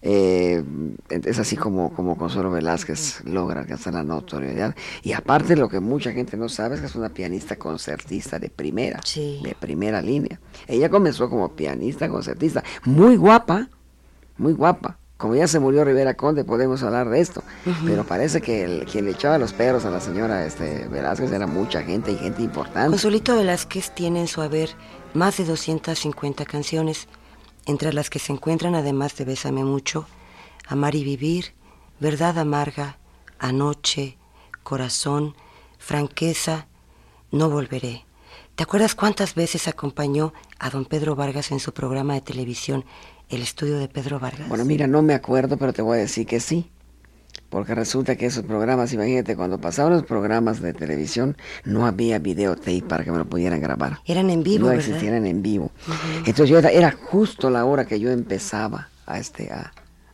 Eh, 0.02 0.64
es 1.10 1.38
así 1.38 1.56
como, 1.56 1.92
como 1.92 2.16
Consuelo 2.16 2.50
Velázquez 2.50 3.22
logra 3.24 3.60
alcanzar 3.60 3.94
la 3.94 4.02
notoriedad. 4.02 4.74
Y 5.02 5.12
aparte 5.12 5.56
lo 5.56 5.68
que 5.68 5.80
mucha 5.80 6.12
gente 6.12 6.36
no 6.36 6.48
sabe 6.48 6.74
es 6.76 6.80
que 6.80 6.86
es 6.86 6.94
una 6.94 7.10
pianista 7.10 7.56
concertista 7.56 8.38
de 8.38 8.48
primera, 8.48 9.00
Sí. 9.04 9.40
de 9.44 9.54
primera 9.54 10.00
línea. 10.00 10.40
Ella 10.66 10.88
comenzó 10.88 11.28
como 11.28 11.50
pianista 11.52 12.08
concertista, 12.08 12.64
muy 12.84 13.16
guapa, 13.16 13.68
muy 14.38 14.52
guapa. 14.54 14.96
Como 15.18 15.34
ya 15.34 15.46
se 15.46 15.60
murió 15.60 15.84
Rivera 15.84 16.14
Conde, 16.14 16.44
podemos 16.44 16.82
hablar 16.82 17.10
de 17.10 17.20
esto. 17.20 17.42
Pero 17.84 18.04
parece 18.04 18.40
que 18.40 18.64
el, 18.64 18.86
quien 18.86 19.04
le 19.04 19.10
echaba 19.10 19.36
los 19.36 19.52
perros 19.52 19.84
a 19.84 19.90
la 19.90 20.00
señora 20.00 20.46
este, 20.46 20.88
Velázquez 20.88 21.30
era 21.30 21.46
mucha 21.46 21.82
gente 21.82 22.10
y 22.12 22.16
gente 22.16 22.40
importante. 22.42 22.88
Consuelito 22.88 23.36
Velázquez 23.36 23.90
tiene 23.94 24.20
en 24.22 24.28
su 24.28 24.40
haber 24.40 24.70
más 25.12 25.36
de 25.36 25.44
250 25.44 26.46
canciones, 26.46 27.06
entre 27.66 27.92
las 27.92 28.10
que 28.10 28.18
se 28.18 28.32
encuentran, 28.32 28.74
además 28.74 29.16
de 29.16 29.24
Bésame 29.24 29.64
mucho, 29.64 30.06
Amar 30.66 30.94
y 30.94 31.04
Vivir, 31.04 31.52
Verdad 31.98 32.38
Amarga, 32.38 32.98
Anoche, 33.38 34.16
Corazón, 34.62 35.34
Franqueza, 35.78 36.66
No 37.30 37.50
Volveré. 37.50 38.04
¿Te 38.54 38.64
acuerdas 38.64 38.94
cuántas 38.94 39.34
veces 39.34 39.68
acompañó 39.68 40.32
a 40.58 40.70
don 40.70 40.84
Pedro 40.84 41.16
Vargas 41.16 41.50
en 41.50 41.60
su 41.60 41.72
programa 41.72 42.14
de 42.14 42.20
televisión, 42.20 42.84
El 43.28 43.42
Estudio 43.42 43.78
de 43.78 43.88
Pedro 43.88 44.20
Vargas? 44.20 44.48
Bueno, 44.48 44.64
mira, 44.64 44.86
no 44.86 45.02
me 45.02 45.14
acuerdo, 45.14 45.56
pero 45.56 45.72
te 45.72 45.82
voy 45.82 45.98
a 45.98 46.00
decir 46.00 46.26
que 46.26 46.40
sí. 46.40 46.70
Porque 47.50 47.74
resulta 47.74 48.16
que 48.16 48.26
esos 48.26 48.44
programas, 48.44 48.92
imagínate, 48.92 49.34
cuando 49.36 49.60
pasaban 49.60 49.92
los 49.92 50.04
programas 50.04 50.62
de 50.62 50.72
televisión, 50.72 51.36
no 51.64 51.84
había 51.84 52.20
videotape 52.20 52.82
para 52.82 53.04
que 53.04 53.10
me 53.10 53.18
lo 53.18 53.28
pudieran 53.28 53.60
grabar. 53.60 53.98
Eran 54.06 54.30
en 54.30 54.44
vivo, 54.44 54.60
no 54.60 54.66
¿verdad? 54.68 54.86
existieran 54.86 55.26
en 55.26 55.42
vivo. 55.42 55.72
Entonces 56.18 56.48
yo 56.48 56.58
era, 56.58 56.70
era 56.70 56.92
justo 56.92 57.50
la 57.50 57.64
hora 57.64 57.86
que 57.86 57.98
yo 57.98 58.10
empezaba 58.10 58.88
a, 59.04 59.18
este, 59.18 59.52
a, 59.52 59.72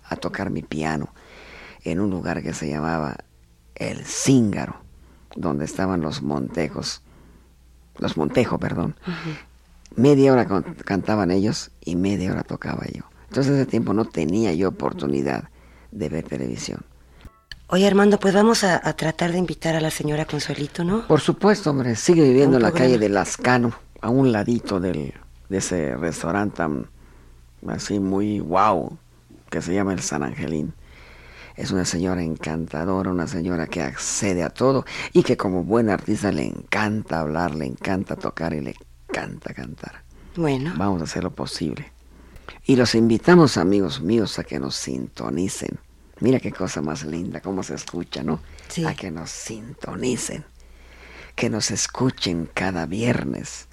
a 0.08 0.16
tocar 0.16 0.48
mi 0.50 0.62
piano 0.62 1.10
en 1.84 2.00
un 2.00 2.10
lugar 2.10 2.42
que 2.42 2.54
se 2.54 2.68
llamaba 2.68 3.16
El 3.74 4.04
Cíngaro, 4.04 4.80
donde 5.36 5.66
estaban 5.66 6.00
los 6.00 6.22
Montejos, 6.22 7.02
los 7.98 8.16
Montejo, 8.16 8.58
perdón. 8.58 8.96
Media 9.94 10.32
hora 10.32 10.46
cantaban 10.84 11.30
ellos 11.30 11.70
y 11.84 11.96
media 11.96 12.32
hora 12.32 12.42
tocaba 12.42 12.84
yo. 12.86 13.02
Entonces 13.28 13.54
ese 13.54 13.66
tiempo 13.66 13.92
no 13.92 14.06
tenía 14.06 14.52
yo 14.54 14.68
oportunidad 14.70 15.50
de 15.92 16.08
ver 16.08 16.24
televisión. 16.24 16.80
Oye, 17.68 17.86
Armando, 17.86 18.20
pues 18.20 18.32
vamos 18.32 18.62
a, 18.62 18.80
a 18.88 18.92
tratar 18.94 19.32
de 19.32 19.38
invitar 19.38 19.74
a 19.74 19.80
la 19.80 19.90
señora 19.90 20.24
Consuelito, 20.24 20.84
¿no? 20.84 21.06
Por 21.08 21.20
supuesto, 21.20 21.70
hombre, 21.70 21.96
sigue 21.96 22.22
viviendo 22.22 22.58
en 22.58 22.62
la 22.62 22.70
calle 22.70 22.96
de 22.96 23.08
Lascano, 23.08 23.74
a 24.00 24.08
un 24.08 24.30
ladito 24.30 24.78
del, 24.78 25.12
de 25.48 25.58
ese 25.58 25.96
restaurante 25.96 26.62
así 27.66 27.98
muy 27.98 28.40
wow, 28.40 28.96
que 29.50 29.60
se 29.62 29.74
llama 29.74 29.92
el 29.92 30.00
San 30.00 30.22
Angelín. 30.22 30.74
Es 31.56 31.70
una 31.70 31.84
señora 31.84 32.22
encantadora, 32.22 33.10
una 33.10 33.26
señora 33.26 33.66
que 33.66 33.82
accede 33.82 34.42
a 34.42 34.50
todo 34.50 34.84
y 35.12 35.22
que 35.22 35.36
como 35.36 35.64
buena 35.64 35.94
artista 35.94 36.30
le 36.30 36.44
encanta 36.44 37.20
hablar, 37.20 37.54
le 37.54 37.64
encanta 37.64 38.14
tocar 38.14 38.52
y 38.52 38.60
le 38.60 38.76
encanta 39.08 39.54
cantar. 39.54 40.02
Bueno, 40.36 40.74
Vamos 40.76 41.00
a 41.00 41.04
hacer 41.04 41.24
lo 41.24 41.30
posible. 41.30 41.90
Y 42.64 42.76
los 42.76 42.94
invitamos, 42.94 43.56
amigos 43.56 44.02
míos, 44.02 44.38
a 44.38 44.44
que 44.44 44.60
nos 44.60 44.76
sintonicen. 44.76 45.78
Mira 46.20 46.40
qué 46.40 46.50
cosa 46.50 46.80
más 46.80 47.04
linda, 47.04 47.40
cómo 47.40 47.62
se 47.62 47.74
escucha, 47.74 48.22
¿no? 48.22 48.40
Sí. 48.68 48.84
A 48.84 48.94
que 48.94 49.10
nos 49.10 49.30
sintonicen. 49.30 50.44
Que 51.34 51.50
nos 51.50 51.70
escuchen 51.70 52.48
cada 52.54 52.86
viernes 52.86 53.68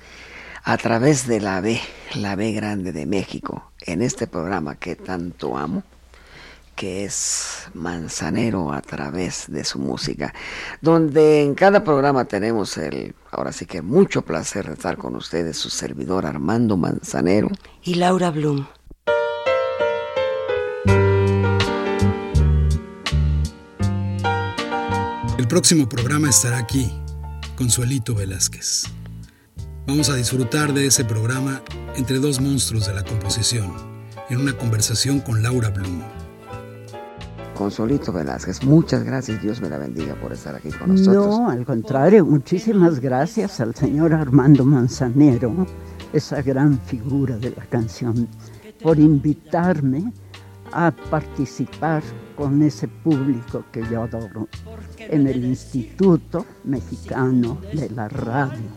a 0.64 0.78
través 0.78 1.28
de 1.28 1.42
la 1.42 1.60
B, 1.62 1.80
la 2.16 2.36
B 2.36 2.54
grande 2.54 2.92
de 2.94 3.06
México, 3.06 3.72
en 3.82 4.02
este 4.02 4.28
programa 4.28 4.76
que 4.76 4.96
tanto 4.96 5.58
amo, 5.58 5.84
que 6.76 7.04
es 7.04 7.68
Manzanero 7.74 8.72
a 8.72 8.82
través 8.82 9.46
de 9.48 9.64
su 9.64 9.80
música, 9.80 10.34
donde 10.82 11.44
en 11.44 11.54
cada 11.54 11.84
programa 11.84 12.26
tenemos 12.26 12.78
el, 12.78 13.14
ahora 13.32 13.52
sí 13.52 13.66
que 13.66 13.82
mucho 13.82 14.24
placer 14.24 14.68
de 14.68 14.74
estar 14.74 14.98
con 14.98 15.16
ustedes, 15.16 15.58
su 15.58 15.70
servidor 15.70 16.26
Armando 16.26 16.78
Manzanero. 16.78 17.50
y 17.84 17.96
Laura 17.96 18.32
Bloom. 18.32 18.66
Próximo 25.54 25.88
programa 25.88 26.32
estará 26.32 26.58
aquí, 26.58 26.92
Consuelito 27.56 28.16
Velázquez. 28.16 28.86
Vamos 29.86 30.10
a 30.10 30.16
disfrutar 30.16 30.74
de 30.74 30.88
ese 30.88 31.06
programa 31.06 31.62
entre 31.96 32.18
dos 32.18 32.42
monstruos 32.42 32.88
de 32.88 32.96
la 32.96 33.04
composición, 33.04 33.72
en 34.32 34.40
una 34.40 34.58
conversación 34.58 35.20
con 35.20 35.44
Laura 35.44 35.70
Bloom. 35.70 36.02
Consolito 37.54 38.12
Velázquez, 38.12 38.64
muchas 38.64 39.04
gracias, 39.04 39.44
Dios 39.44 39.62
me 39.62 39.70
la 39.70 39.78
bendiga 39.78 40.16
por 40.16 40.34
estar 40.34 40.56
aquí 40.56 40.72
con 40.72 40.96
nosotros. 40.96 41.28
No, 41.28 41.48
al 41.48 41.64
contrario, 41.68 42.26
muchísimas 42.26 43.00
gracias 43.00 43.60
al 43.60 43.76
señor 43.76 44.12
Armando 44.12 44.66
Manzanero, 44.66 45.68
esa 46.14 46.42
gran 46.42 46.80
figura 46.80 47.38
de 47.38 47.52
la 47.52 47.64
canción, 47.68 48.28
por 48.82 48.98
invitarme 48.98 50.12
a 50.72 50.90
participar 51.12 52.02
con 52.36 52.62
ese 52.62 52.88
público 52.88 53.64
que 53.72 53.84
yo 53.90 54.04
adoro 54.04 54.48
en 54.98 55.28
el 55.28 55.44
Instituto 55.44 56.46
Mexicano 56.64 57.60
de 57.74 57.90
la 57.90 58.08
Radio, 58.10 58.70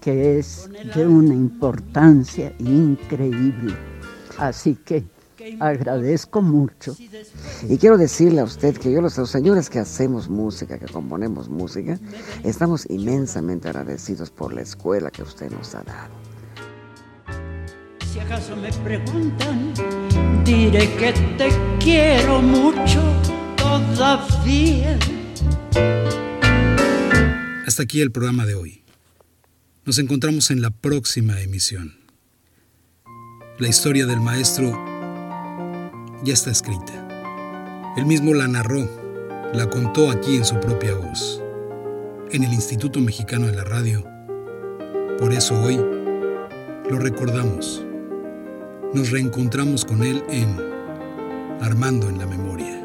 que 0.00 0.38
es 0.38 0.68
de 0.94 1.06
una 1.06 1.34
importancia 1.34 2.52
increíble. 2.58 3.74
Así 4.38 4.76
que 4.76 5.04
agradezco 5.60 6.42
mucho. 6.42 6.96
Y 7.68 7.78
quiero 7.78 7.98
decirle 7.98 8.40
a 8.40 8.44
usted 8.44 8.76
que 8.76 8.92
yo, 8.92 9.00
los, 9.00 9.16
los 9.18 9.30
señores 9.30 9.70
que 9.70 9.78
hacemos 9.78 10.28
música, 10.28 10.78
que 10.78 10.86
componemos 10.86 11.48
música, 11.48 11.98
estamos 12.44 12.88
inmensamente 12.90 13.68
agradecidos 13.68 14.30
por 14.30 14.52
la 14.52 14.62
escuela 14.62 15.10
que 15.10 15.22
usted 15.22 15.50
nos 15.50 15.74
ha 15.74 15.82
dado. 15.82 16.14
Si 18.12 18.20
acaso 18.20 18.56
me 18.56 18.72
preguntan, 18.72 19.74
diré 20.46 20.88
que 20.94 21.12
te 21.36 21.48
quiero 21.80 22.40
mucho 22.40 23.02
todavía. 23.56 24.96
Hasta 27.66 27.82
aquí 27.82 28.00
el 28.00 28.12
programa 28.12 28.46
de 28.46 28.54
hoy. 28.54 28.82
Nos 29.84 29.98
encontramos 29.98 30.50
en 30.52 30.62
la 30.62 30.70
próxima 30.70 31.40
emisión. 31.40 31.96
La 33.58 33.68
historia 33.68 34.06
del 34.06 34.20
maestro 34.20 34.70
ya 36.22 36.32
está 36.32 36.50
escrita. 36.52 37.94
Él 37.96 38.06
mismo 38.06 38.32
la 38.32 38.46
narró, 38.46 38.88
la 39.52 39.68
contó 39.68 40.10
aquí 40.10 40.36
en 40.36 40.44
su 40.44 40.60
propia 40.60 40.94
voz, 40.94 41.42
en 42.30 42.44
el 42.44 42.52
Instituto 42.52 43.00
Mexicano 43.00 43.46
de 43.46 43.56
la 43.56 43.64
Radio. 43.64 44.06
Por 45.18 45.32
eso 45.32 45.60
hoy 45.60 45.76
lo 46.88 46.98
recordamos. 46.98 47.85
Nos 48.94 49.10
reencontramos 49.10 49.84
con 49.84 50.02
él 50.02 50.22
en 50.30 50.56
Armando 51.60 52.08
en 52.08 52.18
la 52.18 52.26
Memoria. 52.26 52.80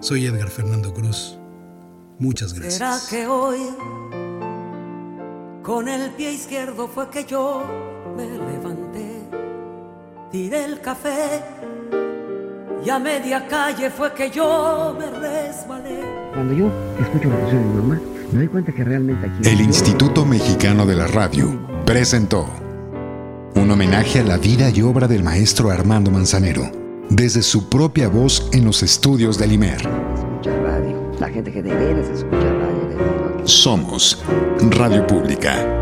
Soy 0.00 0.26
Edgar 0.26 0.48
Fernando 0.48 0.94
Cruz. 0.94 1.38
Muchas 2.18 2.54
gracias. 2.54 2.74
¿Será 2.74 2.98
que 3.10 3.26
hoy 3.26 3.58
con 5.62 5.88
el 5.88 6.10
pie 6.12 6.32
izquierdo 6.32 6.88
fue 6.88 7.10
que 7.10 7.24
yo 7.24 7.64
me 8.16 8.26
levanté? 8.26 9.22
Tiré 10.30 10.64
el 10.64 10.80
café 10.80 11.42
y 12.84 12.88
a 12.88 12.98
media 12.98 13.46
calle 13.48 13.90
fue 13.90 14.14
que 14.14 14.30
yo 14.30 14.96
me 14.98 15.10
resbalé. 15.10 16.00
Cuando 16.32 16.54
yo 16.54 16.70
escucho 17.00 17.28
la 17.28 17.38
canción 17.38 17.62
de 17.62 17.68
mi 17.68 17.74
mamá, 17.82 18.00
me 18.32 18.38
doy 18.38 18.48
cuenta 18.48 18.72
que 18.72 18.84
realmente 18.84 19.26
aquí... 19.26 19.48
El 19.48 19.60
Instituto 19.60 20.24
Mexicano 20.24 20.86
de 20.86 20.96
la 20.96 21.06
Radio 21.06 21.58
presentó 21.84 22.48
un 23.54 23.70
homenaje 23.70 24.20
a 24.20 24.24
la 24.24 24.36
vida 24.36 24.70
y 24.70 24.82
obra 24.82 25.08
del 25.08 25.22
maestro 25.22 25.70
Armando 25.70 26.10
Manzanero, 26.10 26.70
desde 27.08 27.42
su 27.42 27.68
propia 27.68 28.08
voz 28.08 28.48
en 28.52 28.64
los 28.64 28.82
estudios 28.82 29.38
del 29.38 29.52
IMER. 29.52 29.76
Escucha 29.76 30.56
radio. 30.62 31.12
La 31.20 31.28
gente 31.28 31.52
que 31.52 31.62
de 31.62 32.00
escucha 32.00 32.38
radio. 32.38 33.46
Somos 33.46 34.22
Radio 34.70 35.06
Pública. 35.06 35.81